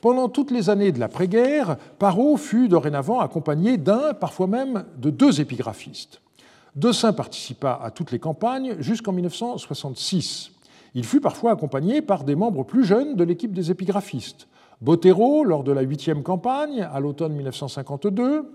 [0.00, 5.40] Pendant toutes les années de l'après-guerre, Parot fut dorénavant accompagné d'un, parfois même de deux
[5.40, 6.20] épigraphistes.
[6.76, 10.52] Dessin participa à toutes les campagnes jusqu'en 1966.
[10.94, 14.48] Il fut parfois accompagné par des membres plus jeunes de l'équipe des épigraphistes.
[14.80, 18.50] Bottero lors de la huitième campagne à l'automne 1952,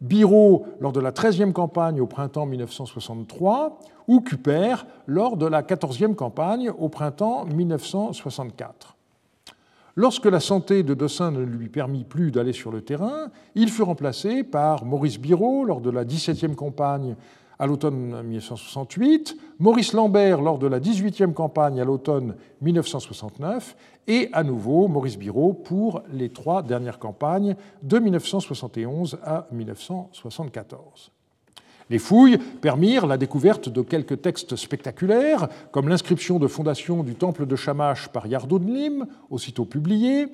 [0.00, 6.14] Biro lors de la treizième campagne au printemps 1963, ou Cuper lors de la quatorzième
[6.14, 8.96] campagne au printemps 1964.
[9.96, 13.82] Lorsque la santé de Dossin ne lui permit plus d'aller sur le terrain, il fut
[13.82, 17.16] remplacé par Maurice Biro lors de la 17e campagne
[17.58, 24.44] à l'automne 1968, Maurice Lambert lors de la 18e campagne à l'automne 1969, et à
[24.44, 31.10] nouveau Maurice Biro pour les trois dernières campagnes de 1971 à 1974.
[31.90, 37.46] Les fouilles permirent la découverte de quelques textes spectaculaires, comme l'inscription de fondation du temple
[37.46, 40.26] de Shamash par Yardodlim, aussitôt publié,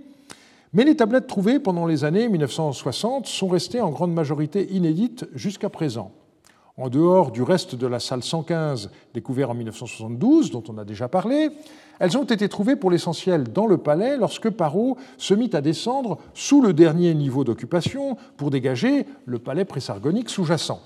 [0.72, 5.70] mais les tablettes trouvées pendant les années 1960 sont restées en grande majorité inédites jusqu'à
[5.70, 6.10] présent
[6.76, 11.08] en dehors du reste de la salle 115 découvert en 1972, dont on a déjà
[11.08, 11.50] parlé,
[12.00, 16.18] elles ont été trouvées pour l'essentiel dans le palais lorsque Parot se mit à descendre
[16.34, 20.80] sous le dernier niveau d'occupation pour dégager le palais présargonique sous-jacent.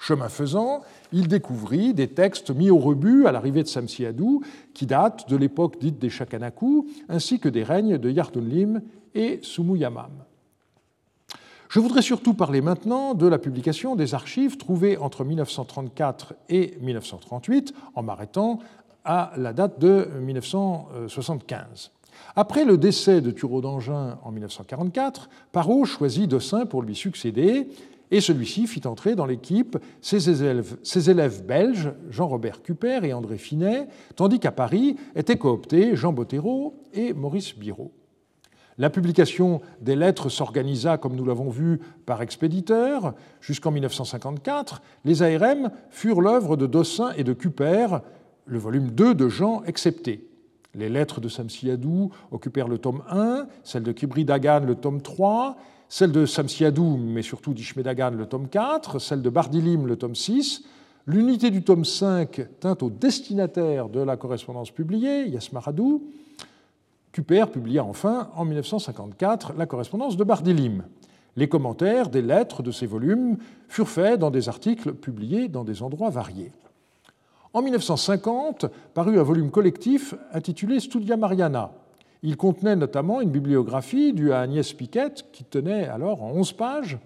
[0.00, 5.28] Chemin faisant, il découvrit des textes mis au rebut à l'arrivée de Samsiadou, qui datent
[5.28, 8.80] de l'époque dite des Chakanakou, ainsi que des règnes de Yartunlim
[9.14, 10.27] et Sumuyamam.
[11.68, 17.74] Je voudrais surtout parler maintenant de la publication des archives trouvées entre 1934 et 1938,
[17.94, 18.60] en m'arrêtant
[19.04, 21.90] à la date de 1975.
[22.36, 27.68] Après le décès de Thureau d'Angin en 1944, Parot choisit Dossin pour lui succéder
[28.10, 34.40] et celui-ci fit entrer dans l'équipe ses élèves, belges, Jean-Robert Cuper et André Finet, tandis
[34.40, 37.92] qu'à Paris étaient cooptés Jean Bottero et Maurice Biraud.
[38.78, 43.14] La publication des lettres s'organisa, comme nous l'avons vu, par expéditeur.
[43.40, 47.88] Jusqu'en 1954, les ARM furent l'œuvre de Dossin et de Cuper,
[48.46, 50.28] le volume 2 de Jean excepté.
[50.74, 55.56] Les lettres de Samsiadou occupèrent le tome 1, celles de Kibri Dagan le tome 3,
[55.88, 60.62] celles de Samsiadou, mais surtout d'Ishmedagan le tome 4, celles de Bardilim le tome 6.
[61.06, 66.04] L'unité du tome 5 tint au destinataire de la correspondance publiée, Yasmaradou.
[67.22, 70.84] Publia enfin en 1954 la correspondance de Bardilim.
[71.36, 75.82] Les commentaires des lettres de ces volumes furent faits dans des articles publiés dans des
[75.82, 76.52] endroits variés.
[77.52, 81.72] En 1950 parut un volume collectif intitulé Studia Mariana.
[82.22, 86.98] Il contenait notamment une bibliographie due à Agnès Piquet, qui tenait alors en 11 pages.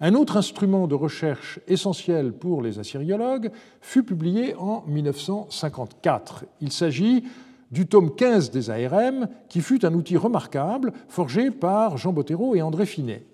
[0.00, 6.44] Un autre instrument de recherche essentiel pour les assyriologues fut publié en 1954.
[6.60, 7.24] Il s'agit
[7.70, 12.62] du tome 15 des ARM, qui fut un outil remarquable forgé par Jean Bottero et
[12.62, 13.24] André Finet.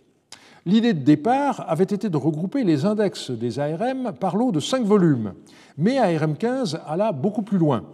[0.66, 4.84] L'idée de départ avait été de regrouper les index des ARM par lot de cinq
[4.84, 5.34] volumes,
[5.78, 7.84] mais ARM 15 alla beaucoup plus loin.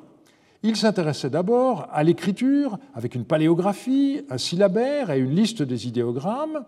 [0.63, 6.65] Il s'intéressait d'abord à l'écriture, avec une paléographie, un syllabaire et une liste des idéogrammes,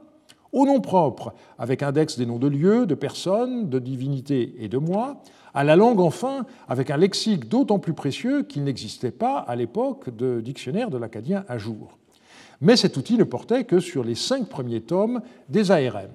[0.53, 4.79] au nom propre, avec index des noms de lieux, de personnes, de divinités et de
[4.79, 5.23] mois,
[5.55, 10.15] à la langue enfin, avec un lexique d'autant plus précieux qu'il n'existait pas à l'époque
[10.15, 11.99] de dictionnaire de l'acadien à jour.
[12.61, 16.11] Mais cet outil ne portait que sur les cinq premiers tomes des ARM.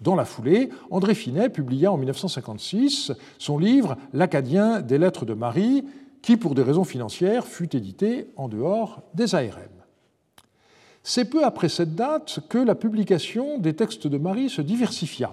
[0.00, 5.84] Dans la foulée, André Finet publia en 1956 son livre L'Acadien des lettres de Marie,
[6.22, 9.70] qui, pour des raisons financières, fut édité en dehors des ARM.
[11.04, 15.32] C'est peu après cette date que la publication des textes de Marie se diversifia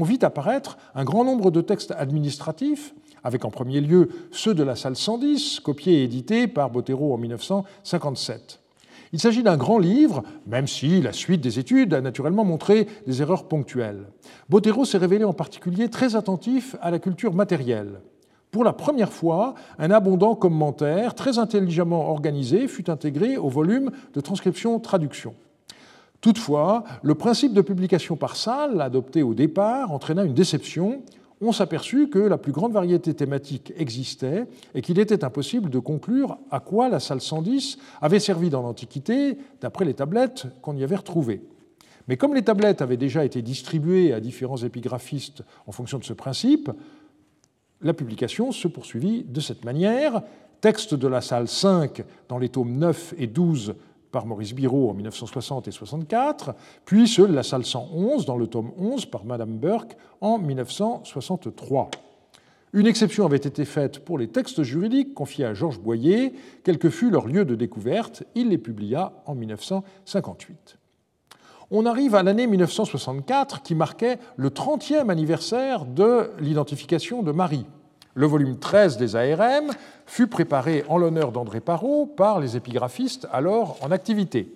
[0.00, 4.62] on vit apparaître un grand nombre de textes administratifs, avec en premier lieu ceux de
[4.62, 8.60] la salle 110, copiés et édités par Bottero en 1957.
[9.12, 13.22] Il s'agit d'un grand livre, même si la suite des études a naturellement montré des
[13.22, 14.04] erreurs ponctuelles.
[14.48, 18.00] Bottero s'est révélé en particulier très attentif à la culture matérielle.
[18.52, 24.20] Pour la première fois, un abondant commentaire, très intelligemment organisé, fut intégré au volume de
[24.20, 25.34] transcription-traduction.
[26.20, 31.02] Toutefois, le principe de publication par salle, adopté au départ, entraîna une déception.
[31.40, 36.38] On s'aperçut que la plus grande variété thématique existait et qu'il était impossible de conclure
[36.50, 40.96] à quoi la salle 110 avait servi dans l'Antiquité, d'après les tablettes qu'on y avait
[40.96, 41.42] retrouvées.
[42.08, 46.14] Mais comme les tablettes avaient déjà été distribuées à différents épigraphistes en fonction de ce
[46.14, 46.70] principe,
[47.80, 50.22] la publication se poursuivit de cette manière.
[50.60, 53.76] Texte de la salle 5 dans les tomes 9 et 12
[54.10, 58.46] par Maurice Biraud en 1960 et 64, puis ceux de la salle 111 dans le
[58.46, 61.90] tome 11 par Madame Burke en 1963.
[62.74, 66.90] Une exception avait été faite pour les textes juridiques confiés à Georges Boyer, quel que
[66.90, 70.78] fût leur lieu de découverte, il les publia en 1958.
[71.70, 77.66] On arrive à l'année 1964 qui marquait le 30e anniversaire de l'identification de Marie.
[78.18, 79.70] Le volume 13 des ARM
[80.04, 84.52] fut préparé en l'honneur d'André Parot par les épigraphistes alors en activité.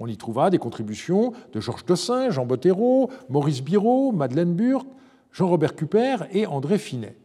[0.00, 4.88] On y trouva des contributions de Georges Dossin, Jean Bottero, Maurice Biraud, Madeleine Burke,
[5.30, 7.16] Jean-Robert Cuper et André Finet.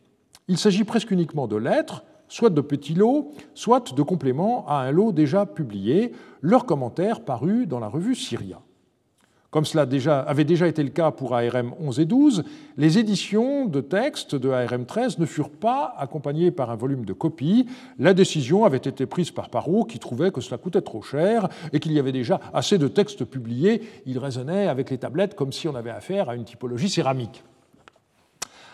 [0.48, 4.92] Il s'agit presque uniquement de lettres, soit de petits lots, soit de compléments à un
[4.92, 8.62] lot déjà publié, leurs commentaires parus dans la revue Syria.
[9.52, 9.86] Comme cela
[10.28, 12.46] avait déjà été le cas pour ARM 11 et 12,
[12.78, 17.12] les éditions de textes de ARM 13 ne furent pas accompagnées par un volume de
[17.12, 17.68] copies.
[18.00, 21.82] La décision avait été prise par Parot, qui trouvait que cela coûtait trop cher et
[21.82, 23.82] qu'il y avait déjà assez de textes publiés.
[24.06, 27.44] Il raisonnait avec les tablettes comme si on avait affaire à une typologie céramique.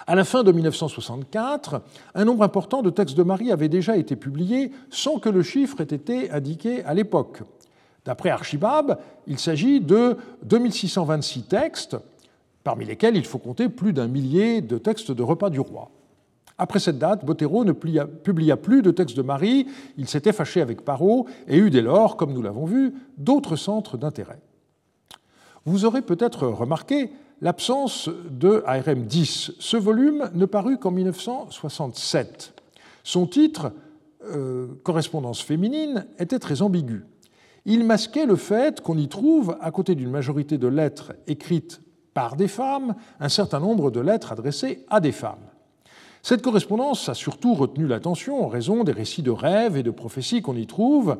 [0.05, 1.81] À la fin de 1964,
[2.13, 5.81] un nombre important de textes de Marie avaient déjà été publiés sans que le chiffre
[5.81, 7.41] ait été indiqué à l'époque.
[8.07, 11.97] D'après Archibab, il s'agit de 2626 textes,
[12.63, 15.91] parmi lesquels il faut compter plus d'un millier de textes de repas du roi.
[16.57, 19.67] Après cette date, Bottero ne publia plus de textes de Marie,
[19.97, 23.97] il s'était fâché avec Parot et eut dès lors, comme nous l'avons vu, d'autres centres
[23.97, 24.39] d'intérêt.
[25.65, 29.51] Vous aurez peut-être remarqué l'absence de ARM 10.
[29.59, 32.53] Ce volume ne parut qu'en 1967.
[33.03, 33.73] Son titre,
[34.31, 37.03] euh, Correspondance féminine, était très ambigu
[37.67, 41.81] il masquait le fait qu'on y trouve, à côté d'une majorité de lettres écrites
[42.13, 45.45] par des femmes, un certain nombre de lettres adressées à des femmes.
[46.23, 50.41] Cette correspondance a surtout retenu l'attention en raison des récits de rêves et de prophéties
[50.41, 51.17] qu'on y trouve.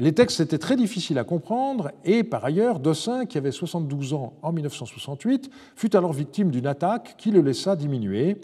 [0.00, 4.34] Les textes étaient très difficiles à comprendre et, par ailleurs, Dossin, qui avait 72 ans
[4.42, 8.40] en 1968, fut alors victime d'une attaque qui le laissa diminuer.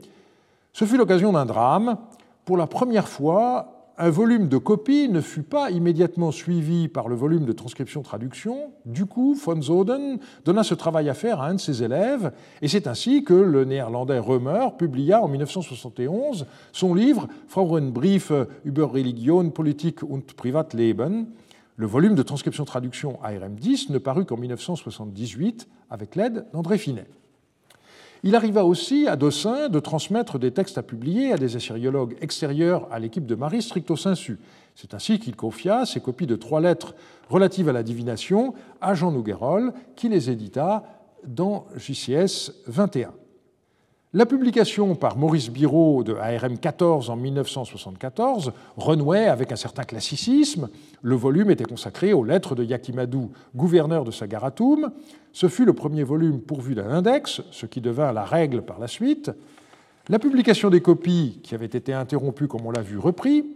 [0.72, 1.98] Ce fut l'occasion d'un drame.
[2.44, 7.14] Pour la première fois, un volume de copies ne fut pas immédiatement suivi par le
[7.14, 8.72] volume de transcription-traduction.
[8.84, 12.66] Du coup, von Zoden donna ce travail à faire à un de ses élèves, et
[12.66, 18.32] c'est ainsi que le néerlandais Römer publia en 1971 son livre Frauenbriefe
[18.64, 21.26] über Religion, Politik und Privatleben.
[21.76, 27.06] Le volume de transcription-traduction ARM10 ne parut qu'en 1978 avec l'aide d'André Finet.
[28.24, 32.86] Il arriva aussi à Dossin de transmettre des textes à publier à des assyriologues extérieurs
[32.92, 34.38] à l'équipe de Marie stricto sensu.
[34.76, 36.94] C'est ainsi qu'il confia ses copies de trois lettres
[37.28, 40.84] relatives à la divination à Jean Nouguerol, qui les édita
[41.24, 43.12] dans JCS 21.
[44.14, 50.68] La publication par Maurice Biraud de ARM 14 en 1974 renouait avec un certain classicisme.
[51.00, 54.92] Le volume était consacré aux lettres de Yakimadou, gouverneur de Sagaratum.
[55.32, 58.86] Ce fut le premier volume pourvu d'un index, ce qui devint la règle par la
[58.86, 59.30] suite.
[60.10, 63.46] La publication des copies, qui avait été interrompue, comme on l'a vu, reprit.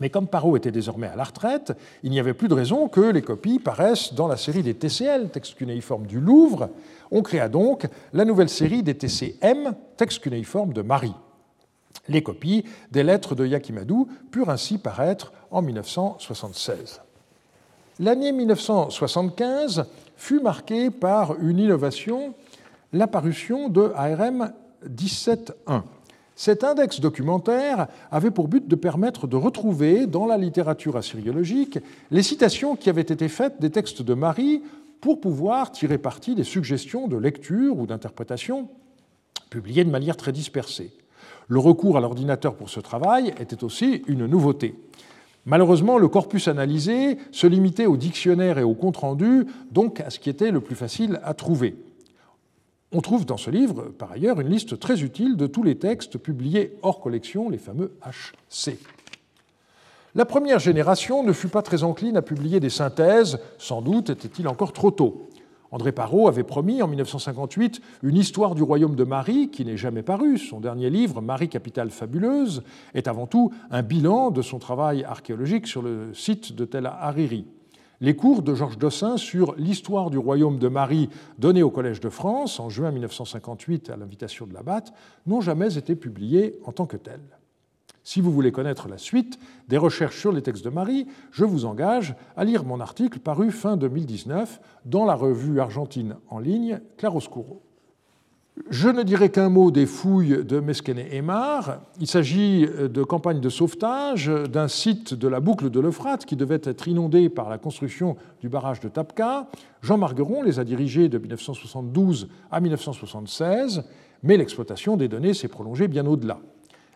[0.00, 3.00] Mais comme Parot était désormais à la retraite, il n'y avait plus de raison que
[3.00, 6.70] les copies paraissent dans la série des TCL, texte cunéiforme du Louvre,
[7.10, 11.14] on créa donc la nouvelle série des TCM, texte cunéiforme de Marie.
[12.08, 17.02] Les copies des lettres de Yakimadou purent ainsi paraître en 1976.
[17.98, 19.84] L'année 1975
[20.16, 22.34] fut marquée par une innovation,
[22.92, 24.52] l'apparition de ARM
[24.88, 25.82] 17.1.
[26.36, 31.78] Cet index documentaire avait pour but de permettre de retrouver dans la littérature assyriologique
[32.10, 34.62] les citations qui avaient été faites des textes de Marie
[35.00, 38.68] pour pouvoir tirer parti des suggestions de lecture ou d'interprétation
[39.50, 40.92] publiées de manière très dispersée.
[41.48, 44.74] Le recours à l'ordinateur pour ce travail était aussi une nouveauté.
[45.46, 50.18] Malheureusement, le corpus analysé se limitait aux dictionnaires et aux comptes rendus, donc à ce
[50.18, 51.76] qui était le plus facile à trouver.
[52.92, 56.18] On trouve dans ce livre, par ailleurs, une liste très utile de tous les textes
[56.18, 58.78] publiés hors collection, les fameux HC.
[60.16, 64.48] La première génération ne fut pas très encline à publier des synthèses, sans doute était-il
[64.48, 65.28] encore trop tôt.
[65.70, 70.02] André Parot avait promis en 1958 une histoire du royaume de Marie qui n'est jamais
[70.02, 70.36] parue.
[70.36, 75.68] Son dernier livre, Marie capitale fabuleuse, est avant tout un bilan de son travail archéologique
[75.68, 77.46] sur le site de Tel Hariri.
[78.02, 82.08] Les cours de Georges Dossin sur l'histoire du royaume de Marie donnés au Collège de
[82.08, 84.94] France en juin 1958 à l'invitation de l'abbate
[85.26, 87.38] n'ont jamais été publiés en tant que tels.
[88.02, 91.66] Si vous voulez connaître la suite des recherches sur les textes de Marie, je vous
[91.66, 97.60] engage à lire mon article paru fin 2019 dans la revue argentine en ligne Claroscuro.
[98.68, 101.80] Je ne dirai qu'un mot des fouilles de Mesquene Emar.
[102.00, 106.60] Il s'agit de campagnes de sauvetage d'un site de la boucle de l'Euphrate qui devait
[106.64, 109.48] être inondé par la construction du barrage de Tapka.
[109.82, 113.84] Jean Margueron les a dirigées de 1972 à 1976,
[114.22, 116.38] mais l'exploitation des données s'est prolongée bien au-delà.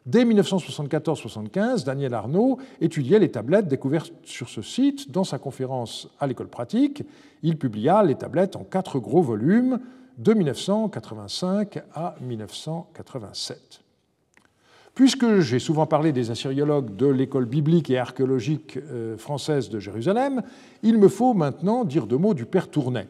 [0.06, 6.26] Dès 1974-75, Daniel Arnaud étudiait les tablettes découvertes sur ce site dans sa conférence à
[6.26, 7.04] l'école pratique.
[7.42, 9.78] Il publia les tablettes en quatre gros volumes
[10.18, 13.80] de 1985 à 1987.
[14.94, 20.42] Puisque j'ai souvent parlé des assyriologues de l'école biblique et archéologique euh, française de Jérusalem,
[20.82, 23.08] il me faut maintenant dire deux mots du père Tournai.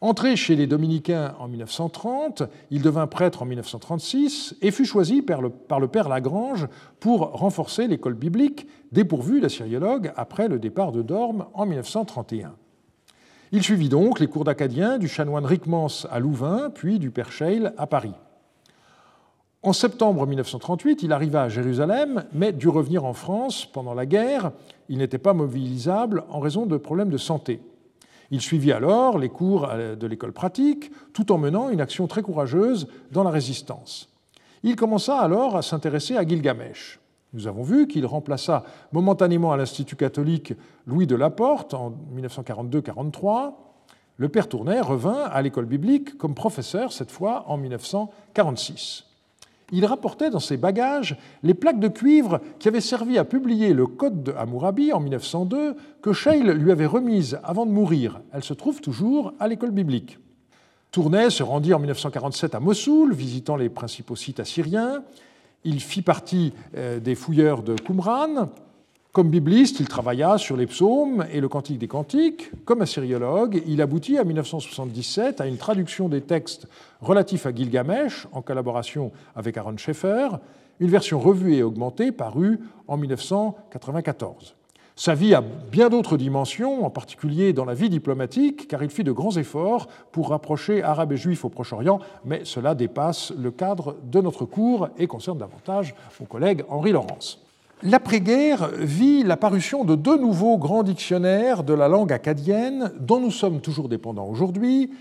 [0.00, 5.40] Entré chez les dominicains en 1930, il devint prêtre en 1936 et fut choisi par
[5.40, 6.68] le, père Lagrange
[7.00, 12.54] pour renforcer l'école biblique dépourvue d'assyriologues après le départ de Dorme en 1931.
[13.52, 17.70] Il suivit donc les cours d'acadien du chanoine Rickmans à Louvain, puis du père Scheil
[17.78, 18.14] à Paris.
[19.62, 24.50] En septembre 1938, il arriva à Jérusalem, mais dut revenir en France pendant la guerre.
[24.88, 27.60] Il n'était pas mobilisable en raison de problèmes de santé.
[28.32, 32.88] Il suivit alors les cours de l'école pratique, tout en menant une action très courageuse
[33.12, 34.08] dans la résistance.
[34.64, 36.98] Il commença alors à s'intéresser à Gilgamesh.
[37.32, 40.54] Nous avons vu qu'il remplaça momentanément à l'Institut catholique
[40.86, 43.54] Louis de Laporte en 1942-43.
[44.16, 49.06] Le père Tournai revint à l'école biblique comme professeur, cette fois en 1946
[49.72, 53.86] il rapportait dans ses bagages les plaques de cuivre qui avaient servi à publier le
[53.86, 58.20] Code de Hammurabi en 1902 que Scheil lui avait remise avant de mourir.
[58.32, 60.18] Elles se trouvent toujours à l'école biblique.
[60.92, 65.02] Tournai se rendit en 1947 à Mossoul, visitant les principaux sites assyriens.
[65.68, 68.50] Il fit partie euh, des fouilleurs de Qumran.
[69.10, 72.52] Comme bibliste, il travailla sur les psaumes et le Cantique des Cantiques.
[72.64, 76.68] Comme assyriologue, il aboutit en 1977 à une traduction des textes
[77.00, 80.28] relatifs à Gilgamesh en collaboration avec Aaron Schaeffer,
[80.78, 84.54] une version revue et augmentée parue en 1994.
[84.98, 89.04] Sa vie a bien d'autres dimensions, en particulier dans la vie diplomatique, car il fit
[89.04, 93.96] de grands efforts pour rapprocher Arabes et Juifs au Proche-Orient, mais cela dépasse le cadre
[94.10, 97.42] de notre cours et concerne davantage mon collègue Henri Laurence.
[97.82, 103.60] L'après-guerre vit l'apparition de deux nouveaux grands dictionnaires de la langue acadienne dont nous sommes
[103.60, 104.92] toujours dépendants aujourd'hui,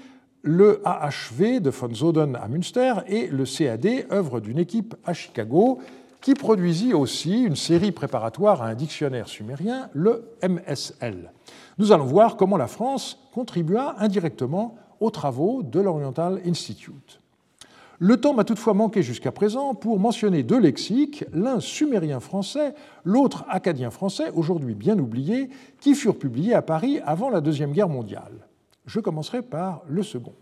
[0.42, 5.80] le AHV de von Zoden à Münster et le CAD, œuvre d'une équipe à Chicago,
[6.26, 11.32] qui produisit aussi une série préparatoire à un dictionnaire sumérien, le MSL.
[11.78, 17.22] Nous allons voir comment la France contribua indirectement aux travaux de l'Oriental Institute.
[18.00, 22.74] Le temps m'a toutefois manqué jusqu'à présent pour mentionner deux lexiques, l'un sumérien français,
[23.04, 27.88] l'autre acadien français, aujourd'hui bien oublié, qui furent publiés à Paris avant la Deuxième Guerre
[27.88, 28.48] mondiale.
[28.88, 30.34] Je commencerai par le second.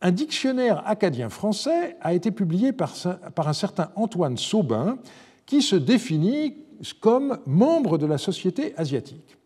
[0.00, 2.94] Un dictionnaire acadien français a été publié par,
[3.36, 4.98] un certain Antoine Saubin,
[5.46, 6.56] qui se définit
[7.00, 9.36] comme membre de la Société asiatique.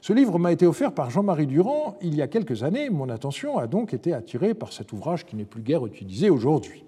[0.00, 2.88] Ce livre m'a été offert par Jean-Marie Durand il y a quelques années.
[2.88, 6.84] Mon attention a donc été attirée par cet ouvrage qui n'est plus guère utilisé aujourd'hui.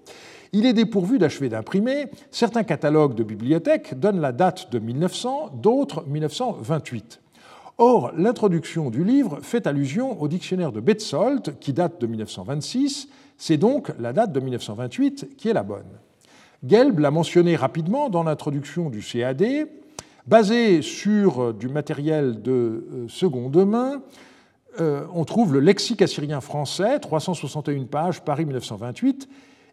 [0.53, 2.07] Il est dépourvu d'achever d'imprimer.
[2.31, 7.21] Certains catalogues de bibliothèques donnent la date de 1900, d'autres 1928.
[7.83, 13.09] Or, l'introduction du livre fait allusion au dictionnaire de Betzold, qui date de 1926.
[13.39, 15.89] C'est donc la date de 1928 qui est la bonne.
[16.63, 19.67] Gelb l'a mentionné rapidement dans l'introduction du CAD,
[20.27, 24.03] Basé sur euh, du matériel de euh, seconde main,
[24.79, 29.27] euh, on trouve le lexique assyrien français, 361 pages, Paris 1928,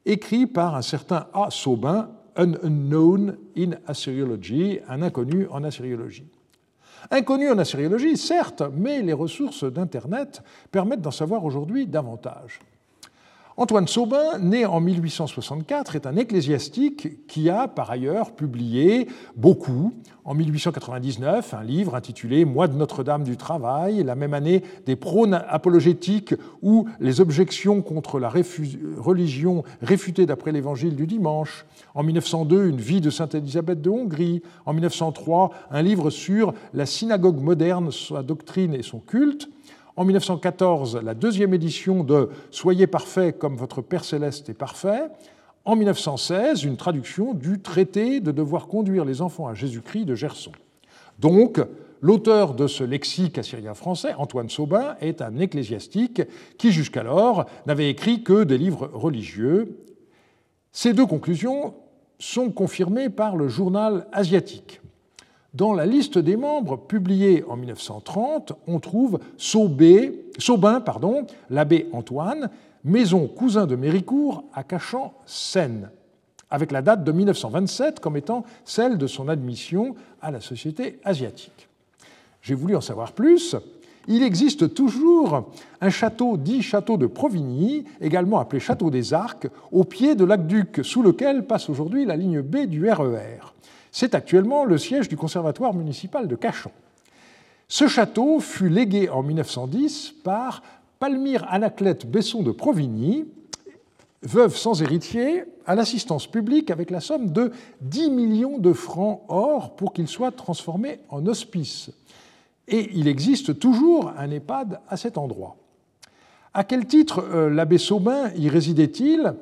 [0.05, 1.49] écrit par un certain A.
[1.51, 6.31] Saubin, Unknown in Assyriology, un inconnu en assyriologie.
[7.11, 10.41] Inconnu en assyriologie, certes, mais les ressources d'Internet
[10.71, 12.59] permettent d'en savoir aujourd'hui davantage.
[13.59, 19.93] Antoine Saubin, né en 1864, est un ecclésiastique qui a par ailleurs publié beaucoup,
[20.25, 25.33] en 1899, un livre intitulé Moi de Notre-Dame du Travail, la même année des prônes
[25.33, 32.77] apologétiques ou les objections contre la religion réfutée d'après l'évangile du dimanche, en 1902, Une
[32.77, 38.21] vie de Sainte Élisabeth de Hongrie, en 1903, un livre sur la synagogue moderne, sa
[38.21, 39.49] doctrine et son culte,
[39.97, 45.09] en 1914, la deuxième édition de Soyez parfait comme votre Père céleste est parfait.
[45.65, 50.51] En 1916, une traduction du traité de devoir conduire les enfants à Jésus-Christ de Gerson.
[51.17, 51.59] Donc,
[52.01, 56.21] l'auteur de ce lexique assyrien français, Antoine Saubin, est un ecclésiastique
[56.59, 59.79] qui jusqu'alors n'avait écrit que des livres religieux.
[60.71, 61.73] Ces deux conclusions
[62.19, 64.79] sont confirmées par le journal asiatique.
[65.53, 72.49] Dans la liste des membres publiée en 1930, on trouve Saubin, pardon, l'abbé Antoine,
[72.83, 75.89] maison cousin de Méricourt à Cachan-Seine,
[76.49, 81.69] avec la date de 1927 comme étant celle de son admission à la Société asiatique.
[82.41, 83.55] J'ai voulu en savoir plus.
[84.09, 85.49] Il existe toujours
[85.81, 90.81] un château dit château de Provigny, également appelé château des Arcs, au pied de l'aqueduc
[90.83, 93.53] sous lequel passe aujourd'hui la ligne B du RER.
[93.99, 96.69] C'est actuellement le siège du conservatoire municipal de Cachan.
[97.67, 100.61] Ce château fut légué en 1910 par
[100.99, 103.25] Palmyre Anaclète Besson de Provigny,
[104.21, 109.75] veuve sans héritier, à l'assistance publique avec la somme de 10 millions de francs or
[109.75, 111.89] pour qu'il soit transformé en hospice.
[112.67, 115.55] Et il existe toujours un EHPAD à cet endroit.
[116.53, 119.33] À quel titre euh, l'abbé Saubin y résidait-il?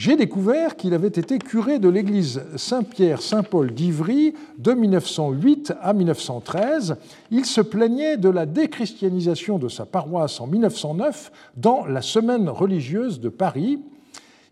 [0.00, 6.96] J'ai découvert qu'il avait été curé de l'église Saint-Pierre-Saint-Paul d'Ivry de 1908 à 1913.
[7.30, 13.20] Il se plaignait de la déchristianisation de sa paroisse en 1909 dans la Semaine religieuse
[13.20, 13.78] de Paris.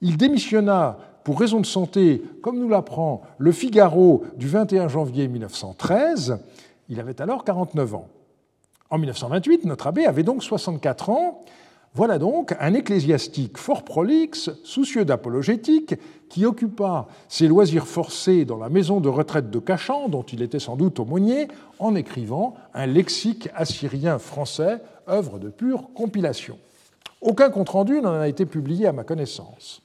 [0.02, 6.40] Il démissionna pour raison de santé, comme nous l'apprend le Figaro du 21 janvier 1913.
[6.90, 8.08] Il avait alors 49 ans.
[8.90, 11.42] En 1928, notre abbé avait donc 64 ans.
[11.98, 15.96] Voilà donc un ecclésiastique fort prolixe, soucieux d'apologétique,
[16.28, 20.60] qui occupa ses loisirs forcés dans la maison de retraite de Cachan, dont il était
[20.60, 21.48] sans doute aumônier,
[21.80, 24.78] en écrivant un lexique assyrien français,
[25.08, 26.56] œuvre de pure compilation.
[27.20, 29.82] Aucun compte-rendu n'en a été publié à ma connaissance.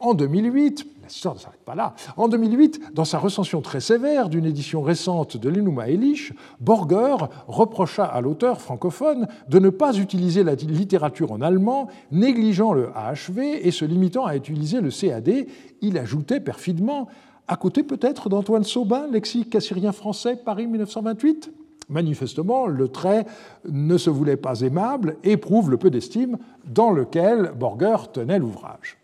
[0.00, 4.44] En 2008, l'histoire ne s'arrête pas là, en 2008, dans sa recension très sévère d'une
[4.44, 10.54] édition récente de l'Enuma Elish, Borger reprocha à l'auteur francophone de ne pas utiliser la
[10.54, 15.46] littérature en allemand, négligeant le AHV et se limitant à utiliser le CAD.
[15.80, 17.08] Il ajoutait perfidement
[17.46, 21.52] à côté peut-être d'Antoine Saubin, lexique assyrien français, Paris 1928
[21.88, 23.26] Manifestement, le trait
[23.68, 28.96] ne se voulait pas aimable et prouve le peu d'estime dans lequel Borger tenait l'ouvrage.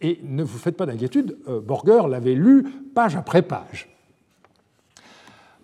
[0.00, 3.88] Et ne vous faites pas d'inquiétude, euh, Borger l'avait lu page après page.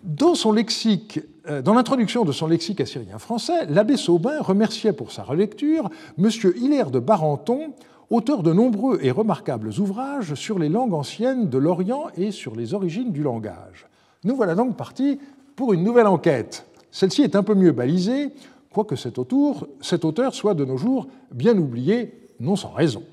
[0.03, 1.19] Dans son lexique,
[1.49, 6.29] euh, dans l'introduction de son lexique assyrien français, l'abbé Saubin remerciait pour sa relecture M.
[6.55, 7.73] Hilaire de Barenton,
[8.09, 12.73] auteur de nombreux et remarquables ouvrages sur les langues anciennes de l'Orient et sur les
[12.73, 13.87] origines du langage.
[14.23, 15.19] Nous voilà donc partis
[15.55, 16.65] pour une nouvelle enquête.
[16.91, 18.29] Celle-ci est un peu mieux balisée,
[18.71, 23.03] quoique cet auteur, cet auteur soit de nos jours bien oublié, non sans raison.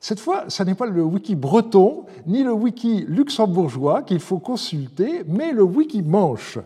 [0.00, 5.22] Cette fois, ce n'est pas le wiki breton ni le wiki luxembourgeois qu'il faut consulter,
[5.26, 6.58] mais le wiki manche.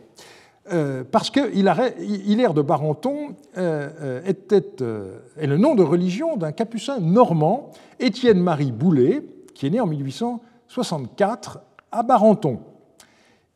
[0.72, 4.22] Euh, parce que Hilaire de Barenton euh,
[4.82, 9.22] euh, est le nom de religion d'un capucin normand, Étienne-Marie Boulet,
[9.54, 11.60] qui est né en 1864
[11.90, 12.60] à Barenton.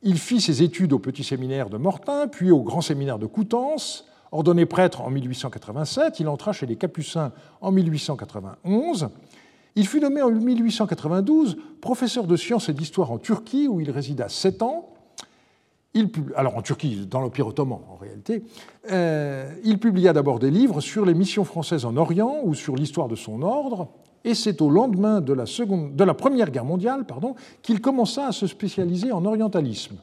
[0.03, 4.07] Il fit ses études au petit séminaire de Mortain, puis au grand séminaire de Coutances.
[4.33, 9.09] Ordonné prêtre en 1887, il entra chez les Capucins en 1891.
[9.77, 14.29] Il fut nommé en 1892 professeur de sciences et d'histoire en Turquie, où il résida
[14.29, 14.91] sept ans.
[16.35, 18.43] Alors en Turquie, dans l'Empire ottoman en réalité.
[18.91, 23.07] Euh, il publia d'abord des livres sur les missions françaises en Orient ou sur l'histoire
[23.07, 23.89] de son ordre,
[24.25, 25.33] et c'est au lendemain de
[26.05, 27.05] la Première Guerre mondiale
[27.63, 29.97] qu'il commença à se spécialiser en orientalisme.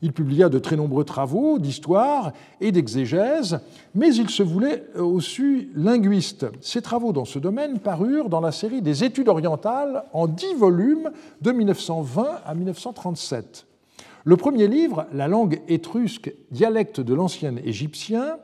[0.00, 3.60] Il publia de très nombreux travaux d'histoire et d'exégèse,
[3.94, 6.46] mais il se voulait aussi linguiste.
[6.60, 11.10] Ses travaux dans ce domaine parurent dans la série des Études orientales en dix volumes
[11.40, 13.66] de 1920 à 1937.
[14.24, 18.36] Le premier livre, La langue étrusque, dialecte de l'ancien égyptien,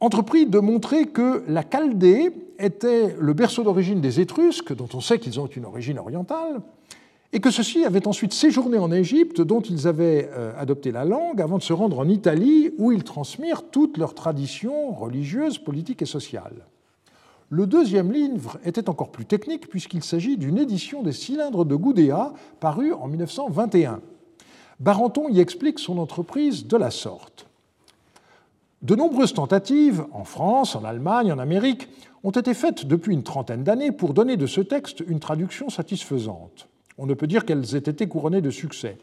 [0.00, 5.18] entreprit de montrer que la Chaldée était le berceau d'origine des Étrusques, dont on sait
[5.18, 6.60] qu'ils ont une origine orientale,
[7.32, 11.40] et que ceux-ci avaient ensuite séjourné en Égypte, dont ils avaient euh, adopté la langue,
[11.40, 16.06] avant de se rendre en Italie, où ils transmirent toutes leurs traditions religieuses, politiques et
[16.06, 16.66] sociales.
[17.48, 22.32] Le deuxième livre était encore plus technique, puisqu'il s'agit d'une édition des cylindres de Gudea,
[22.58, 24.00] paru en 1921.
[24.80, 27.46] Barenton y explique son entreprise de la sorte.
[28.82, 31.88] De nombreuses tentatives, en France, en Allemagne, en Amérique,
[32.24, 36.68] ont été faites depuis une trentaine d'années pour donner de ce texte une traduction satisfaisante.
[36.98, 38.96] On ne peut dire qu'elles aient été couronnées de succès.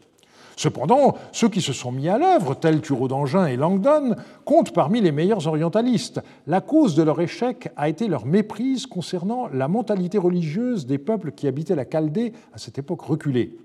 [0.56, 4.14] Cependant, ceux qui se sont mis à l'œuvre, tels Thureau d'Angin et Langdon,
[4.44, 6.20] comptent parmi les meilleurs orientalistes.
[6.46, 11.32] La cause de leur échec a été leur méprise concernant la mentalité religieuse des peuples
[11.32, 13.56] qui habitaient la Chaldée à cette époque reculée.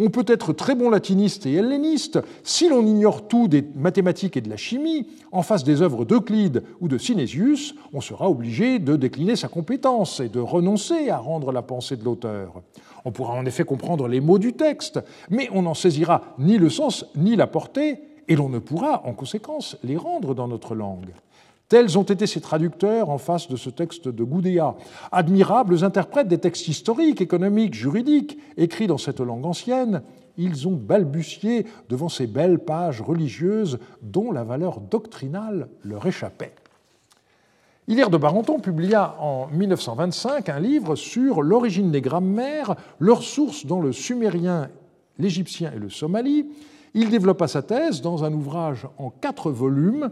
[0.00, 4.40] On peut être très bon latiniste et helléniste si l'on ignore tout des mathématiques et
[4.40, 5.08] de la chimie.
[5.32, 10.20] En face des œuvres d'Euclide ou de Sinésius, on sera obligé de décliner sa compétence
[10.20, 12.62] et de renoncer à rendre la pensée de l'auteur.
[13.04, 16.70] On pourra en effet comprendre les mots du texte, mais on n'en saisira ni le
[16.70, 21.12] sens ni la portée, et l'on ne pourra en conséquence les rendre dans notre langue.
[21.68, 24.74] Tels ont été ces traducteurs en face de ce texte de Gudea,
[25.12, 30.02] admirables interprètes des textes historiques, économiques, juridiques, écrits dans cette langue ancienne.
[30.38, 36.54] Ils ont balbutié devant ces belles pages religieuses dont la valeur doctrinale leur échappait.
[37.86, 43.80] Hilaire de Barenton publia en 1925 un livre sur l'origine des grammaires, leurs sources dans
[43.80, 44.70] le sumérien,
[45.18, 46.46] l'égyptien et le somali.
[46.94, 50.10] Il développa sa thèse dans un ouvrage en quatre volumes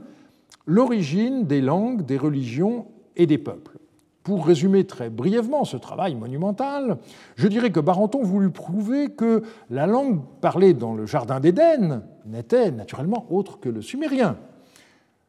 [0.66, 2.86] l'origine des langues, des religions
[3.16, 3.78] et des peuples.
[4.22, 6.98] Pour résumer très brièvement ce travail monumental,
[7.36, 12.72] je dirais que Barenton voulut prouver que la langue parlée dans le Jardin d'Éden n'était
[12.72, 14.36] naturellement autre que le sumérien.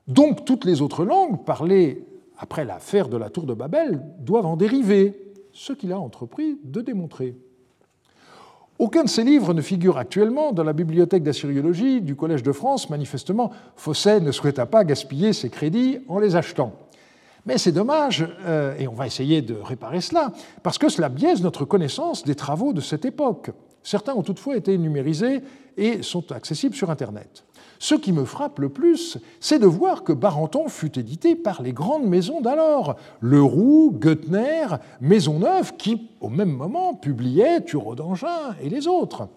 [0.08, 2.06] Donc toutes les autres langues parlées
[2.40, 6.82] après l'affaire de la tour de Babel doivent en dériver, ce qu'il a entrepris de
[6.82, 7.36] démontrer.
[8.80, 12.91] Aucun de ces livres ne figure actuellement dans la bibliothèque d'assyriologie du Collège de France.
[12.91, 16.73] Manifestement, Fosset ne souhaita pas gaspiller ses crédits en les achetant.
[17.47, 21.41] Mais c'est dommage, euh, et on va essayer de réparer cela, parce que cela biaise
[21.41, 23.49] notre connaissance des travaux de cette époque.
[23.82, 25.41] Certains ont toutefois été numérisés
[25.75, 27.45] et sont accessibles sur Internet.
[27.80, 31.73] Ce qui me frappe le plus, c'est de voir que Barenton fut édité par les
[31.73, 34.67] grandes maisons d'alors, Leroux, Goettner,
[35.01, 39.28] Maisonneuve, qui, au même moment, publiaient Thureau d'Angin et les autres.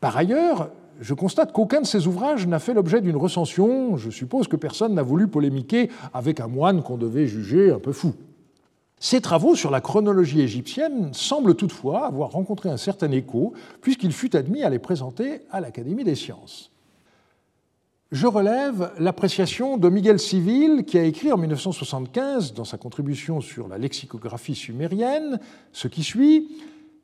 [0.00, 3.96] Par ailleurs, je constate qu'aucun de ces ouvrages n'a fait l'objet d'une recension.
[3.96, 7.92] Je suppose que personne n'a voulu polémiquer avec un moine qu'on devait juger un peu
[7.92, 8.14] fou.
[8.98, 14.36] Ces travaux sur la chronologie égyptienne semblent toutefois avoir rencontré un certain écho, puisqu'il fut
[14.36, 16.71] admis à les présenter à l'Académie des sciences
[18.12, 23.68] je relève l'appréciation de Miguel Civil, qui a écrit en 1975, dans sa contribution sur
[23.68, 25.40] la lexicographie sumérienne,
[25.72, 26.48] ce qui suit.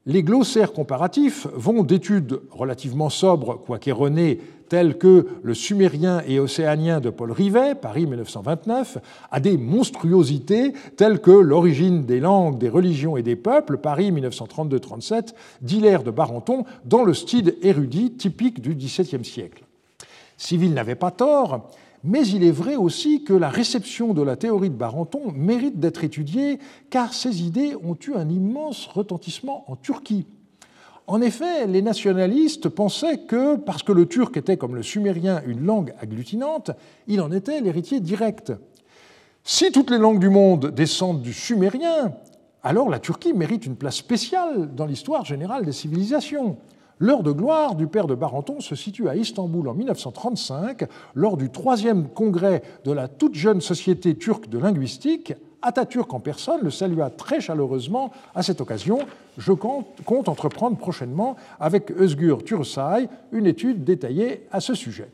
[0.05, 4.39] Les glossaires comparatifs vont d'études relativement sobres, quoique erronées,
[4.69, 8.99] telles que le sumérien et océanien de Paul Rivet, Paris 1929,
[9.31, 15.33] à des monstruosités telles que l'origine des langues, des religions et des peuples, Paris 1932-37,
[15.63, 19.68] d'Hilaire de Barenton, dans le style érudit typique du XVIIe siècle.
[20.39, 21.68] Civil n'avait pas tort,
[22.05, 26.05] mais il est vrai aussi que la réception de la théorie de Barenton mérite d'être
[26.05, 26.59] étudiée,
[26.91, 30.26] car ses idées ont eu un immense retentissement en Turquie.
[31.09, 35.64] En effet, les nationalistes pensaient que, parce que le turc était comme le sumérien une
[35.64, 36.70] langue agglutinante,
[37.09, 38.53] il en était l'héritier direct.
[39.43, 42.12] Si toutes les langues du monde descendent du sumérien,
[42.62, 46.59] alors la Turquie mérite une place spéciale dans l'histoire générale des civilisations.
[47.01, 50.84] L'heure de gloire du père de Barenton se situe à Istanbul en 1935,
[51.14, 55.34] lors du troisième congrès de la toute jeune Société turque de linguistique.
[55.62, 59.01] Atatürk en personne le salua très chaleureusement à cette occasion.
[59.36, 65.09] Je compte entreprendre prochainement avec Özgür Tursay une étude détaillée à ce sujet.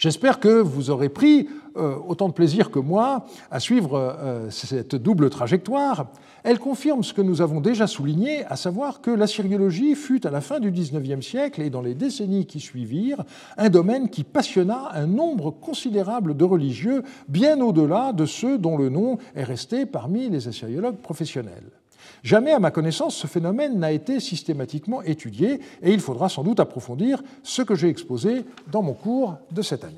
[0.00, 1.46] J'espère que vous aurez pris
[1.76, 6.06] euh, autant de plaisir que moi à suivre euh, cette double trajectoire.
[6.42, 10.30] Elle confirme ce que nous avons déjà souligné, à savoir que la syriologie fut à
[10.30, 13.24] la fin du XIXe siècle et dans les décennies qui suivirent
[13.58, 18.88] un domaine qui passionna un nombre considérable de religieux, bien au-delà de ceux dont le
[18.88, 21.79] nom est resté parmi les assyriologues professionnels.
[22.22, 26.60] Jamais, à ma connaissance, ce phénomène n'a été systématiquement étudié et il faudra sans doute
[26.60, 29.96] approfondir ce que j'ai exposé dans mon cours de cette année.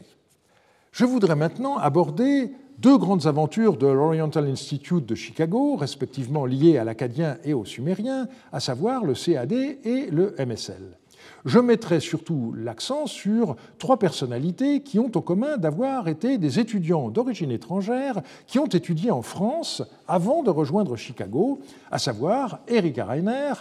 [0.92, 6.84] Je voudrais maintenant aborder deux grandes aventures de l'Oriental Institute de Chicago, respectivement liées à
[6.84, 10.98] l'acadien et au sumérien, à savoir le CAD et le MSL
[11.44, 17.10] je mettrai surtout l'accent sur trois personnalités qui ont en commun d'avoir été des étudiants
[17.10, 23.54] d'origine étrangère qui ont étudié en France avant de rejoindre Chicago, à savoir Erika Reiner,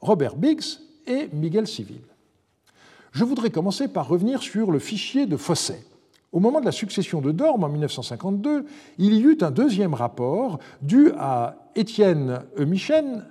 [0.00, 2.00] Robert Biggs et Miguel Civil.
[3.12, 5.84] Je voudrais commencer par revenir sur le fichier de Fosset.
[6.32, 8.66] Au moment de la succession de Dorme en 1952,
[8.98, 13.24] il y eut un deuxième rapport dû à Étienne Eumichen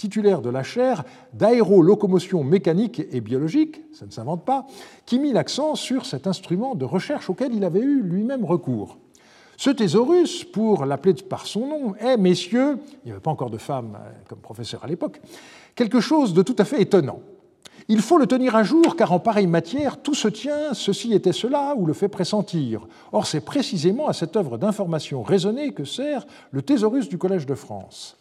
[0.00, 4.66] titulaire de la chaire d'aérolocomotion mécanique et biologique, ça ne s'invente pas,
[5.04, 8.96] qui mit l'accent sur cet instrument de recherche auquel il avait eu lui-même recours.
[9.58, 13.58] Ce thésaurus, pour l'appeler par son nom, est, messieurs, il n'y avait pas encore de
[13.58, 15.20] femmes euh, comme professeur à l'époque,
[15.74, 17.20] quelque chose de tout à fait étonnant.
[17.86, 21.34] Il faut le tenir à jour car en pareille matière, tout se tient, ceci était
[21.34, 22.86] cela, ou le fait pressentir.
[23.12, 27.54] Or, c'est précisément à cette œuvre d'information raisonnée que sert le thésaurus du Collège de
[27.54, 28.16] France.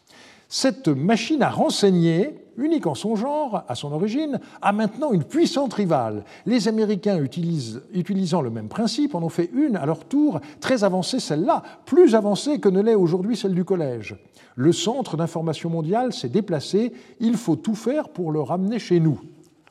[0.51, 5.75] Cette machine à renseigner, unique en son genre à son origine, a maintenant une puissante
[5.75, 6.23] rivale.
[6.47, 11.19] Les Américains utilisant le même principe en ont fait une à leur tour très avancée
[11.19, 14.15] celle-là, plus avancée que ne l'est aujourd'hui celle du collège.
[14.55, 19.21] Le centre d'information mondiale s'est déplacé, il faut tout faire pour le ramener chez nous.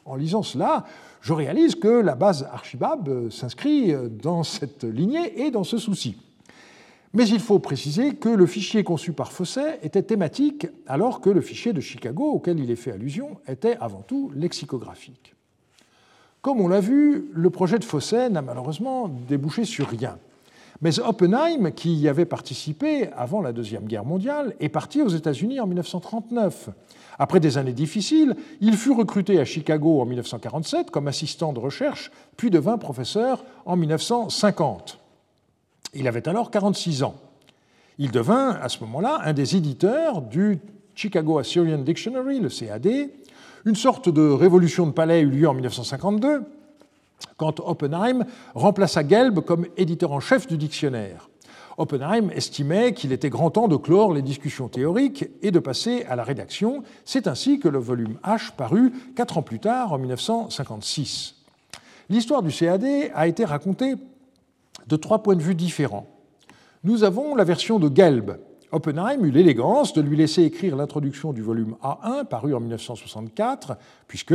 [0.04, 0.84] En lisant cela,
[1.20, 6.16] je réalise que la base Archibab s'inscrit dans cette lignée et dans ce souci.
[7.18, 11.40] Mais il faut préciser que le fichier conçu par Fosset était thématique, alors que le
[11.40, 15.34] fichier de Chicago, auquel il est fait allusion, était avant tout lexicographique.
[16.42, 20.16] Comme on l'a vu, le projet de Fosset n'a malheureusement débouché sur rien.
[20.80, 25.58] Mais Oppenheim, qui y avait participé avant la Deuxième Guerre mondiale, est parti aux États-Unis
[25.58, 26.68] en 1939.
[27.18, 32.12] Après des années difficiles, il fut recruté à Chicago en 1947 comme assistant de recherche,
[32.36, 35.00] puis devint professeur en 1950.
[35.98, 37.16] Il avait alors 46 ans.
[37.98, 40.60] Il devint à ce moment-là un des éditeurs du
[40.94, 43.10] Chicago Assyrian Dictionary, le CAD.
[43.64, 46.44] Une sorte de révolution de palais eut lieu en 1952
[47.36, 48.24] quand Oppenheim
[48.54, 51.28] remplaça Gelb comme éditeur en chef du dictionnaire.
[51.76, 56.14] Oppenheim estimait qu'il était grand temps de clore les discussions théoriques et de passer à
[56.14, 56.84] la rédaction.
[57.04, 61.34] C'est ainsi que le volume H parut quatre ans plus tard, en 1956.
[62.08, 63.96] L'histoire du CAD a été racontée
[64.88, 66.06] de trois points de vue différents.
[66.84, 68.38] Nous avons la version de Gelb.
[68.70, 73.76] Oppenheim eut l'élégance de lui laisser écrire l'introduction du volume A1, paru en 1964,
[74.06, 74.34] puisque,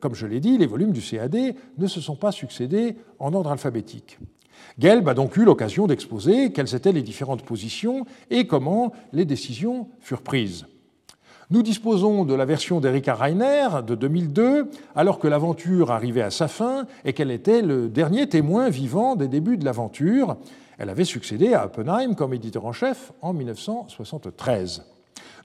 [0.00, 3.50] comme je l'ai dit, les volumes du CAD ne se sont pas succédés en ordre
[3.50, 4.18] alphabétique.
[4.78, 9.88] Gelb a donc eu l'occasion d'exposer quelles étaient les différentes positions et comment les décisions
[10.00, 10.66] furent prises.
[11.54, 16.48] Nous disposons de la version d'Erika Reiner de 2002, alors que l'aventure arrivait à sa
[16.48, 20.36] fin et qu'elle était le dernier témoin vivant des débuts de l'aventure.
[20.78, 24.82] Elle avait succédé à Oppenheim comme éditeur en chef en 1973.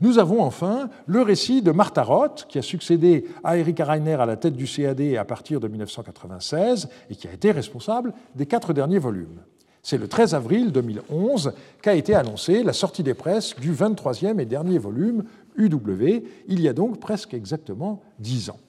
[0.02, 4.26] Nous avons enfin le récit de Martha Roth, qui a succédé à Erika Reiner à
[4.26, 8.74] la tête du CAD à partir de 1996 et qui a été responsable des quatre
[8.74, 9.42] derniers volumes.
[9.82, 14.46] C'est le 13 avril 2011 qu'a été annoncée la sortie des presses du 23e et
[14.46, 15.24] dernier volume
[15.60, 18.60] Il y a donc presque exactement dix ans.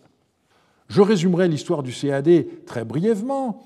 [0.88, 3.64] Je résumerai l'histoire du CAD très brièvement.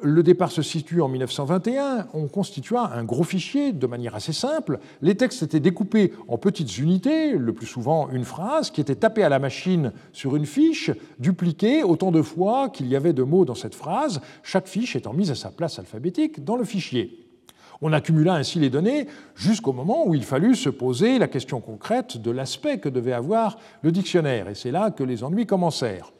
[0.00, 2.06] Le départ se situe en 1921.
[2.14, 4.78] On constitua un gros fichier de manière assez simple.
[5.02, 9.24] Les textes étaient découpés en petites unités, le plus souvent une phrase, qui était tapée
[9.24, 13.44] à la machine sur une fiche, dupliquée autant de fois qu'il y avait de mots
[13.44, 17.27] dans cette phrase, chaque fiche étant mise à sa place alphabétique dans le fichier.
[17.80, 19.06] On accumula ainsi les données
[19.36, 23.58] jusqu'au moment où il fallut se poser la question concrète de l'aspect que devait avoir
[23.82, 26.12] le dictionnaire, et c'est là que les ennuis commencèrent.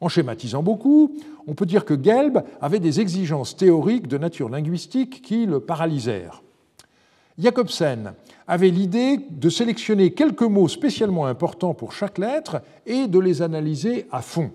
[0.00, 5.22] En schématisant beaucoup, on peut dire que Gelb avait des exigences théoriques de nature linguistique
[5.22, 6.42] qui le paralysèrent.
[7.38, 8.12] Jacobsen
[8.46, 14.06] avait l'idée de sélectionner quelques mots spécialement importants pour chaque lettre et de les analyser
[14.10, 14.50] à fond.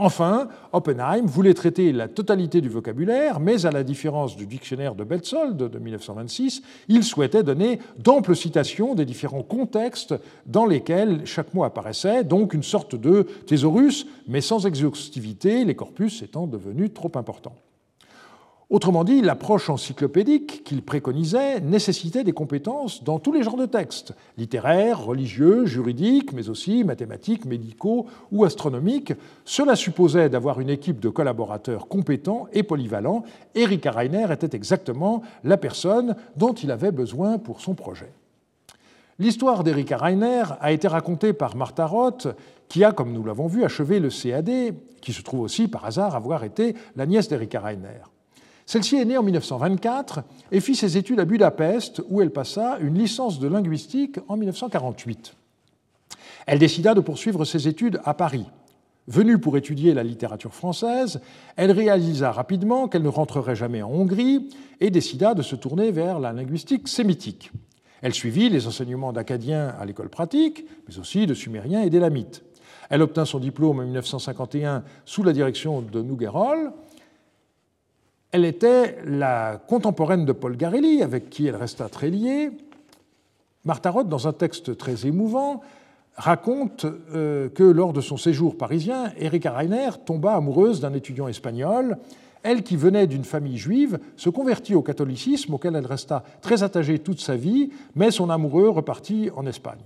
[0.00, 5.02] Enfin, Oppenheim voulait traiter la totalité du vocabulaire, mais à la différence du dictionnaire de
[5.02, 10.14] Betzold de 1926, il souhaitait donner d'amples citations des différents contextes
[10.46, 16.22] dans lesquels chaque mot apparaissait, donc une sorte de thésaurus, mais sans exhaustivité, les corpus
[16.22, 17.56] étant devenus trop importants.
[18.70, 24.12] Autrement dit, l'approche encyclopédique qu'il préconisait nécessitait des compétences dans tous les genres de textes,
[24.36, 29.14] littéraires, religieux, juridiques, mais aussi mathématiques, médicaux ou astronomiques.
[29.46, 33.22] Cela supposait d'avoir une équipe de collaborateurs compétents et polyvalents.
[33.54, 38.12] Erika Reiner était exactement la personne dont il avait besoin pour son projet.
[39.18, 42.28] L'histoire d'Erika Reiner a été racontée par Martha Roth,
[42.68, 46.14] qui a, comme nous l'avons vu, achevé le CAD, qui se trouve aussi par hasard
[46.14, 48.02] avoir été la nièce d'Erika Reiner.
[48.68, 50.20] Celle-ci est née en 1924
[50.52, 55.34] et fit ses études à Budapest, où elle passa une licence de linguistique en 1948.
[56.46, 58.44] Elle décida de poursuivre ses études à Paris.
[59.06, 61.22] Venue pour étudier la littérature française,
[61.56, 64.50] elle réalisa rapidement qu'elle ne rentrerait jamais en Hongrie
[64.80, 67.50] et décida de se tourner vers la linguistique sémitique.
[68.02, 72.42] Elle suivit les enseignements d'acadien à l'école pratique, mais aussi de sumérien et d'élamite.
[72.90, 76.70] Elle obtint son diplôme en 1951 sous la direction de Nouguerol
[78.32, 82.50] elle était la contemporaine de Paul Garelli, avec qui elle resta très liée.
[83.64, 85.62] Martha Roth, dans un texte très émouvant,
[86.14, 91.96] raconte euh, que lors de son séjour parisien, Erika Reiner tomba amoureuse d'un étudiant espagnol.
[92.42, 96.98] Elle, qui venait d'une famille juive, se convertit au catholicisme auquel elle resta très attachée
[96.98, 99.80] toute sa vie, mais son amoureux repartit en Espagne.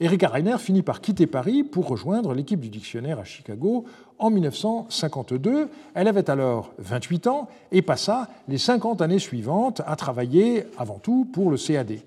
[0.00, 3.84] Erika Reiner finit par quitter Paris pour rejoindre l'équipe du dictionnaire à Chicago
[4.18, 5.68] en 1952.
[5.94, 11.26] Elle avait alors 28 ans et passa les 50 années suivantes à travailler avant tout
[11.32, 11.98] pour le CAD.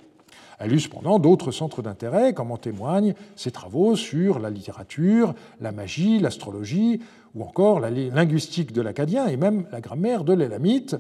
[0.60, 5.74] Elle eut cependant d'autres centres d'intérêt, comme en témoignent ses travaux sur la littérature, la
[5.74, 7.02] magie, l'astrologie,
[7.36, 10.96] ou encore la linguistique de l'acadien et même la grammaire de l'élamite.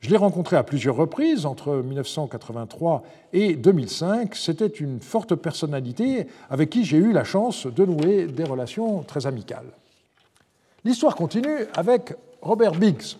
[0.00, 3.02] Je l'ai rencontré à plusieurs reprises entre 1983
[3.34, 4.34] et 2005.
[4.34, 9.26] C'était une forte personnalité avec qui j'ai eu la chance de nouer des relations très
[9.26, 9.70] amicales.
[10.84, 13.18] L'histoire continue avec Robert Biggs.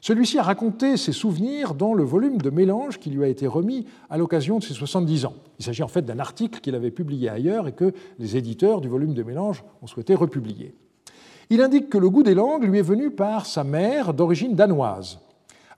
[0.00, 3.86] Celui-ci a raconté ses souvenirs dans le volume de mélange qui lui a été remis
[4.08, 5.34] à l'occasion de ses 70 ans.
[5.58, 8.86] Il s'agit en fait d'un article qu'il avait publié ailleurs et que les éditeurs du
[8.88, 10.76] volume de mélange ont souhaité republier.
[11.50, 15.18] Il indique que le goût des langues lui est venu par sa mère d'origine danoise.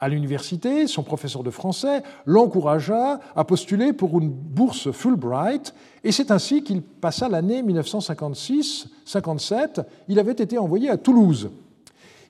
[0.00, 5.74] À l'université, son professeur de français l'encouragea à postuler pour une bourse Fulbright,
[6.04, 9.84] et c'est ainsi qu'il passa l'année 1956-57.
[10.06, 11.50] Il avait été envoyé à Toulouse.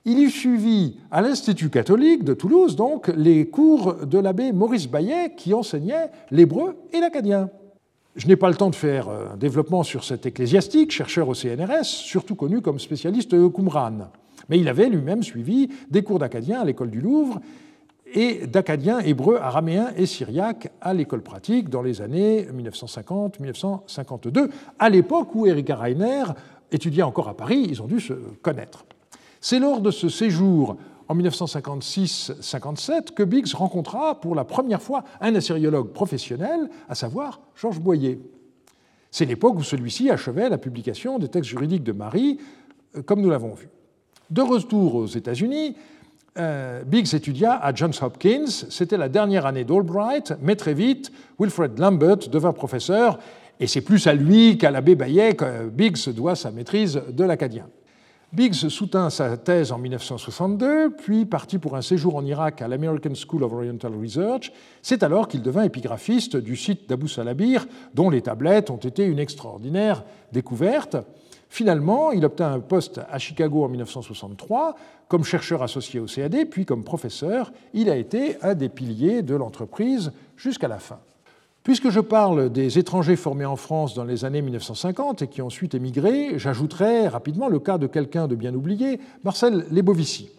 [0.05, 5.35] Il y suivit à l'Institut catholique de Toulouse donc les cours de l'abbé Maurice Bayet
[5.37, 7.51] qui enseignait l'hébreu et l'acadien.
[8.15, 11.85] Je n'ai pas le temps de faire un développement sur cet ecclésiastique, chercheur au CNRS,
[11.85, 14.09] surtout connu comme spécialiste de Qumran.
[14.49, 17.39] Mais il avait lui-même suivi des cours d'acadien à l'école du Louvre
[18.13, 25.35] et d'acadien hébreu, araméen et syriaque à l'école pratique dans les années 1950-1952, à l'époque
[25.35, 26.23] où Erika Reiner
[26.71, 28.85] étudiait encore à Paris, ils ont dû se connaître.
[29.41, 30.77] C'est lors de ce séjour
[31.07, 37.79] en 1956-57 que Biggs rencontra pour la première fois un assyriologue professionnel, à savoir Georges
[37.79, 38.19] Boyer.
[39.11, 42.37] C'est l'époque où celui-ci achevait la publication des textes juridiques de Marie,
[42.95, 43.69] euh, comme nous l'avons vu.
[44.29, 45.75] De retour aux États-Unis,
[46.37, 48.45] euh, Biggs étudia à Johns Hopkins.
[48.45, 53.17] C'était la dernière année d'Albright, mais très vite, Wilfred Lambert devint professeur,
[53.59, 57.65] et c'est plus à lui qu'à l'abbé Bayet que Biggs doit sa maîtrise de l'acadien.
[58.31, 63.15] Biggs soutint sa thèse en 1962, puis partit pour un séjour en Irak à l'American
[63.15, 64.51] School of Oriental Research.
[64.83, 67.65] C'est alors qu'il devint épigraphiste du site d'Abu Salabir,
[67.95, 70.97] dont les tablettes ont été une extraordinaire découverte.
[71.49, 74.75] Finalement, il obtint un poste à Chicago en 1963
[75.07, 77.51] comme chercheur associé au CAD, puis comme professeur.
[77.73, 80.99] Il a été un des piliers de l'entreprise jusqu'à la fin.
[81.63, 85.47] Puisque je parle des étrangers formés en France dans les années 1950 et qui ont
[85.47, 90.29] ensuite émigré, j'ajouterai rapidement le cas de quelqu'un de bien oublié, Marcel Lebovici.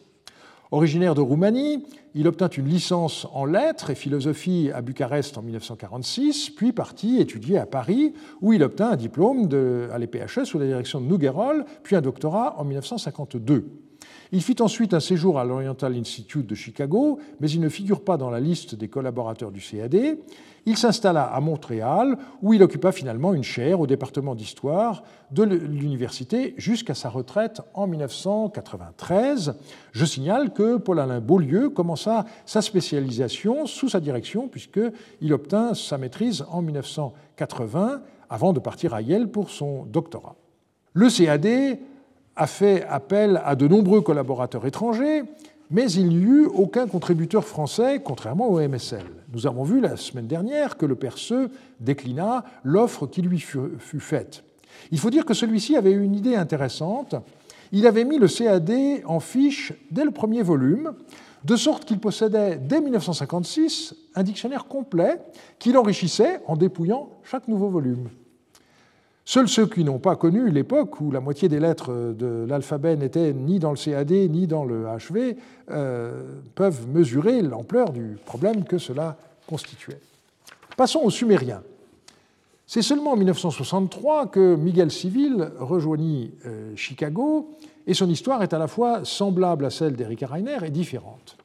[0.73, 6.51] Originaire de Roumanie, il obtint une licence en lettres et philosophie à Bucarest en 1946,
[6.51, 9.49] puis partit étudier à Paris, où il obtint un diplôme
[9.93, 13.89] à l'EPHS sous la direction de Nouguerol, puis un doctorat en 1952.
[14.33, 18.16] Il fit ensuite un séjour à l'Oriental Institute de Chicago, mais il ne figure pas
[18.16, 20.18] dans la liste des collaborateurs du CAD.
[20.66, 25.03] Il s'installa à Montréal, où il occupa finalement une chaire au département d'histoire
[25.33, 29.55] de l'université jusqu'à sa retraite en 1993.
[29.91, 36.45] Je signale que Paul-Alain Beaulieu commença sa spécialisation sous sa direction, puisqu'il obtint sa maîtrise
[36.51, 40.37] en 1980 avant de partir à Yale pour son doctorat.
[40.93, 41.78] Le CAD
[42.41, 45.24] a fait appel à de nombreux collaborateurs étrangers,
[45.70, 49.05] mais il n'y eut aucun contributeur français, contrairement au MSL.
[49.34, 54.43] Nous avons vu la semaine dernière que le Perseux déclina l'offre qui lui fut faite.
[54.91, 57.14] Il faut dire que celui-ci avait une idée intéressante.
[57.72, 58.72] Il avait mis le CAD
[59.05, 60.95] en fiche dès le premier volume,
[61.45, 65.20] de sorte qu'il possédait dès 1956 un dictionnaire complet
[65.59, 68.09] qu'il enrichissait en dépouillant chaque nouveau volume.
[69.25, 73.33] Seuls ceux qui n'ont pas connu l'époque où la moitié des lettres de l'alphabet n'étaient
[73.33, 75.37] ni dans le CAD ni dans le HV
[75.71, 79.16] euh, peuvent mesurer l'ampleur du problème que cela
[79.47, 80.01] constituait.
[80.77, 81.62] Passons aux Sumériens.
[82.66, 87.57] C'est seulement en 1963 que Miguel Civil rejoignit euh, Chicago
[87.87, 91.37] et son histoire est à la fois semblable à celle d'Erika Reiner et différente.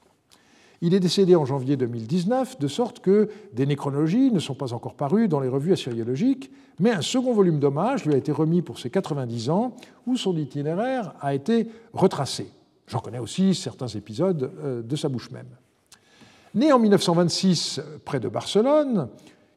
[0.86, 4.94] Il est décédé en janvier 2019, de sorte que des nécronologies ne sont pas encore
[4.94, 8.78] parues dans les revues assyriologiques, mais un second volume d'hommage lui a été remis pour
[8.78, 9.76] ses 90 ans,
[10.06, 12.52] où son itinéraire a été retracé.
[12.86, 15.48] J'en connais aussi certains épisodes euh, de sa bouche même.
[16.54, 19.08] Né en 1926 près de Barcelone,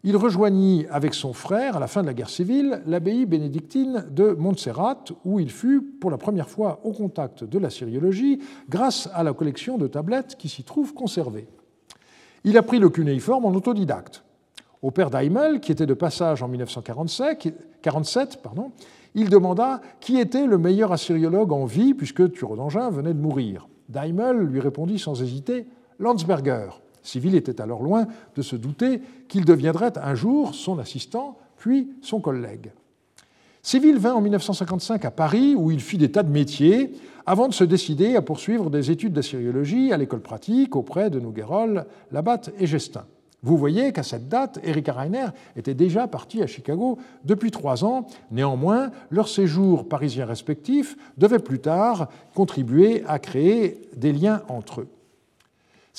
[0.05, 4.31] il rejoignit avec son frère, à la fin de la guerre civile, l'abbaye bénédictine de
[4.31, 8.39] Montserrat, où il fut pour la première fois au contact de la syriologie
[8.69, 11.49] grâce à la collection de tablettes qui s'y trouve conservée.
[12.45, 14.23] Il apprit le cunéiforme en autodidacte.
[14.83, 18.71] Au père Daimel, qui était de passage en 1947, pardon,
[19.17, 23.67] il demanda qui était le meilleur assyriologue en vie, puisque Turodangin venait de mourir.
[23.89, 25.67] Daimel lui répondit sans hésiter
[25.99, 26.69] Landsberger.
[27.09, 28.07] Civil était alors loin
[28.37, 32.71] de se douter qu'il deviendrait un jour son assistant, puis son collègue.
[33.63, 36.93] Civil vint en 1955 à Paris, où il fit des tas de métiers,
[37.25, 41.87] avant de se décider à poursuivre des études d'assyriologie à l'école pratique auprès de Nouguerol,
[42.13, 43.07] Labatte et Gestin.
[43.43, 48.07] Vous voyez qu'à cette date, Erika Reiner était déjà parti à Chicago depuis trois ans.
[48.31, 54.89] Néanmoins, leurs séjours parisiens respectifs devaient plus tard contribuer à créer des liens entre eux.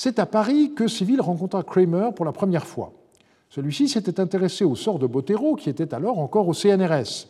[0.02, 2.94] C'est à Paris que Civil rencontra Kramer pour la première fois.
[3.50, 7.28] Celui-ci s'était intéressé au sort de Bottero, qui était alors encore au CNRS.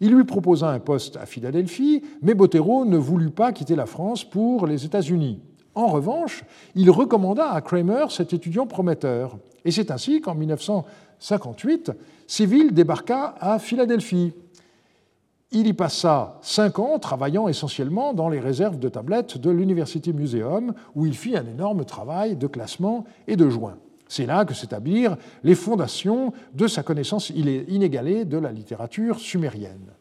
[0.00, 4.22] Il lui proposa un poste à Philadelphie, mais Bottero ne voulut pas quitter la France
[4.22, 5.40] pour les États-Unis.
[5.74, 6.44] En revanche,
[6.76, 9.36] il recommanda à Kramer cet étudiant prometteur.
[9.64, 11.90] Et c'est ainsi qu'en 1958,
[12.28, 14.32] Civil débarqua à Philadelphie.
[15.54, 20.72] Il y passa cinq ans travaillant essentiellement dans les réserves de tablettes de l'University Museum,
[20.94, 23.76] où il fit un énorme travail de classement et de joint.
[24.08, 29.92] C'est là que s'établirent les fondations de sa connaissance inégalée de la littérature sumérienne.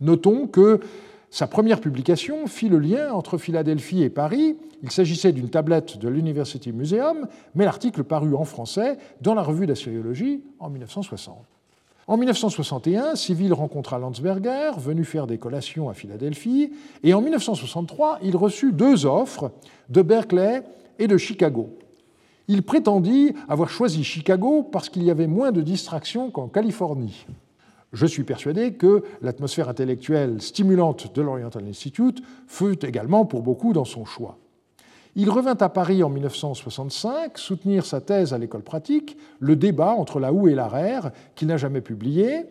[0.00, 0.80] Notons que
[1.28, 4.56] sa première publication fit le lien entre Philadelphie et Paris.
[4.82, 9.66] Il s'agissait d'une tablette de l'University Museum, mais l'article parut en français dans la revue
[9.66, 11.36] d'assyriologie en 1960.
[12.06, 16.70] En 1961, Civil rencontra Landsberger, venu faire des collations à Philadelphie,
[17.02, 19.52] et en 1963, il reçut deux offres
[19.88, 20.62] de Berkeley
[20.98, 21.70] et de Chicago.
[22.46, 27.26] Il prétendit avoir choisi Chicago parce qu'il y avait moins de distractions qu'en Californie.
[27.94, 33.84] Je suis persuadé que l'atmosphère intellectuelle stimulante de l'Oriental Institute fut également pour beaucoup dans
[33.86, 34.36] son choix.
[35.16, 40.18] Il revint à Paris en 1965 soutenir sa thèse à l'école pratique, Le débat entre
[40.18, 42.46] la houe et l'arère, qu'il n'a jamais publié.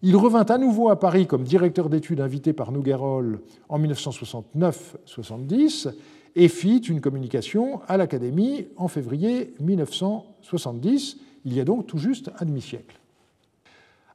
[0.00, 5.92] Il revint à nouveau à Paris comme directeur d'études invité par Nouguerol en 1969-70
[6.36, 11.16] et fit une communication à l'Académie en février 1970.
[11.44, 12.98] Il y a donc tout juste un demi-siècle.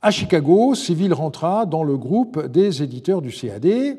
[0.02, 3.98] À Chicago, Civil rentra dans le groupe des éditeurs du CAD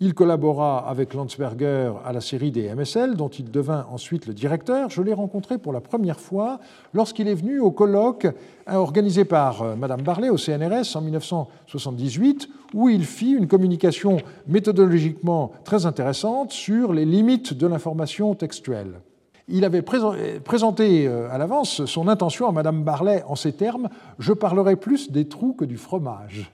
[0.00, 4.90] il collabora avec Landsberger à la série des MSL, dont il devint ensuite le directeur.
[4.90, 6.60] Je l'ai rencontré pour la première fois
[6.92, 8.26] lorsqu'il est venu au colloque
[8.66, 15.52] organisé par euh, Madame Barlet au CNRS en 1978, où il fit une communication méthodologiquement
[15.64, 19.00] très intéressante sur les limites de l'information textuelle.
[19.48, 23.88] Il avait présenté euh, à l'avance son intention à Madame Barlet en ces termes
[24.18, 26.52] Je parlerai plus des trous que du fromage.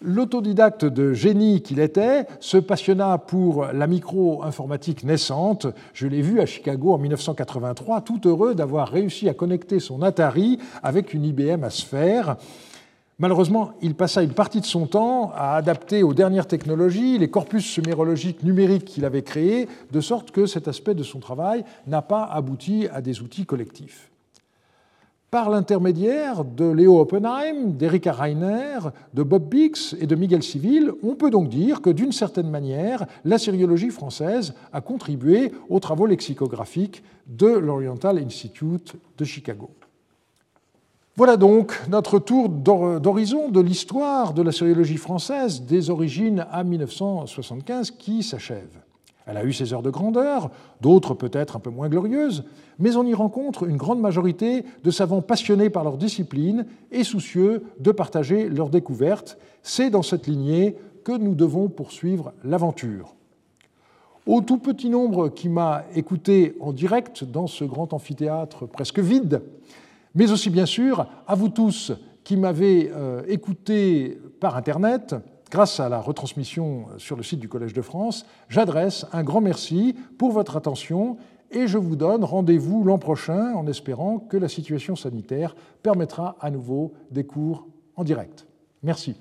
[0.00, 5.66] L'autodidacte de génie qu'il était se passionna pour la micro-informatique naissante.
[5.92, 10.60] Je l'ai vu à Chicago en 1983, tout heureux d'avoir réussi à connecter son Atari
[10.84, 12.36] avec une IBM à sphère.
[13.18, 17.66] Malheureusement, il passa une partie de son temps à adapter aux dernières technologies les corpus
[17.66, 22.22] sumérologiques numériques qu'il avait créés, de sorte que cet aspect de son travail n'a pas
[22.22, 24.07] abouti à des outils collectifs.
[25.30, 28.78] Par l'intermédiaire de Léo Oppenheim, d'Erika Reiner,
[29.12, 33.04] de Bob Bix et de Miguel Civil, on peut donc dire que d'une certaine manière,
[33.26, 39.68] la syriologie française a contribué aux travaux lexicographiques de l'Oriental Institute de Chicago.
[41.14, 47.90] Voilà donc notre tour d'horizon de l'histoire de la sériologie française des origines à 1975
[47.90, 48.87] qui s'achève.
[49.28, 50.50] Elle a eu ses heures de grandeur,
[50.80, 52.44] d'autres peut-être un peu moins glorieuses,
[52.78, 57.62] mais on y rencontre une grande majorité de savants passionnés par leur discipline et soucieux
[57.78, 59.36] de partager leurs découvertes.
[59.62, 63.14] C'est dans cette lignée que nous devons poursuivre l'aventure.
[64.24, 69.42] Au tout petit nombre qui m'a écouté en direct dans ce grand amphithéâtre presque vide,
[70.14, 71.92] mais aussi bien sûr à vous tous
[72.24, 75.14] qui m'avez euh, écouté par Internet,
[75.50, 79.94] grâce à la retransmission sur le site du Collège de France, j'adresse un grand merci
[80.18, 81.16] pour votre attention
[81.50, 86.50] et je vous donne rendez-vous l'an prochain en espérant que la situation sanitaire permettra à
[86.50, 88.46] nouveau des cours en direct.
[88.82, 89.16] Merci.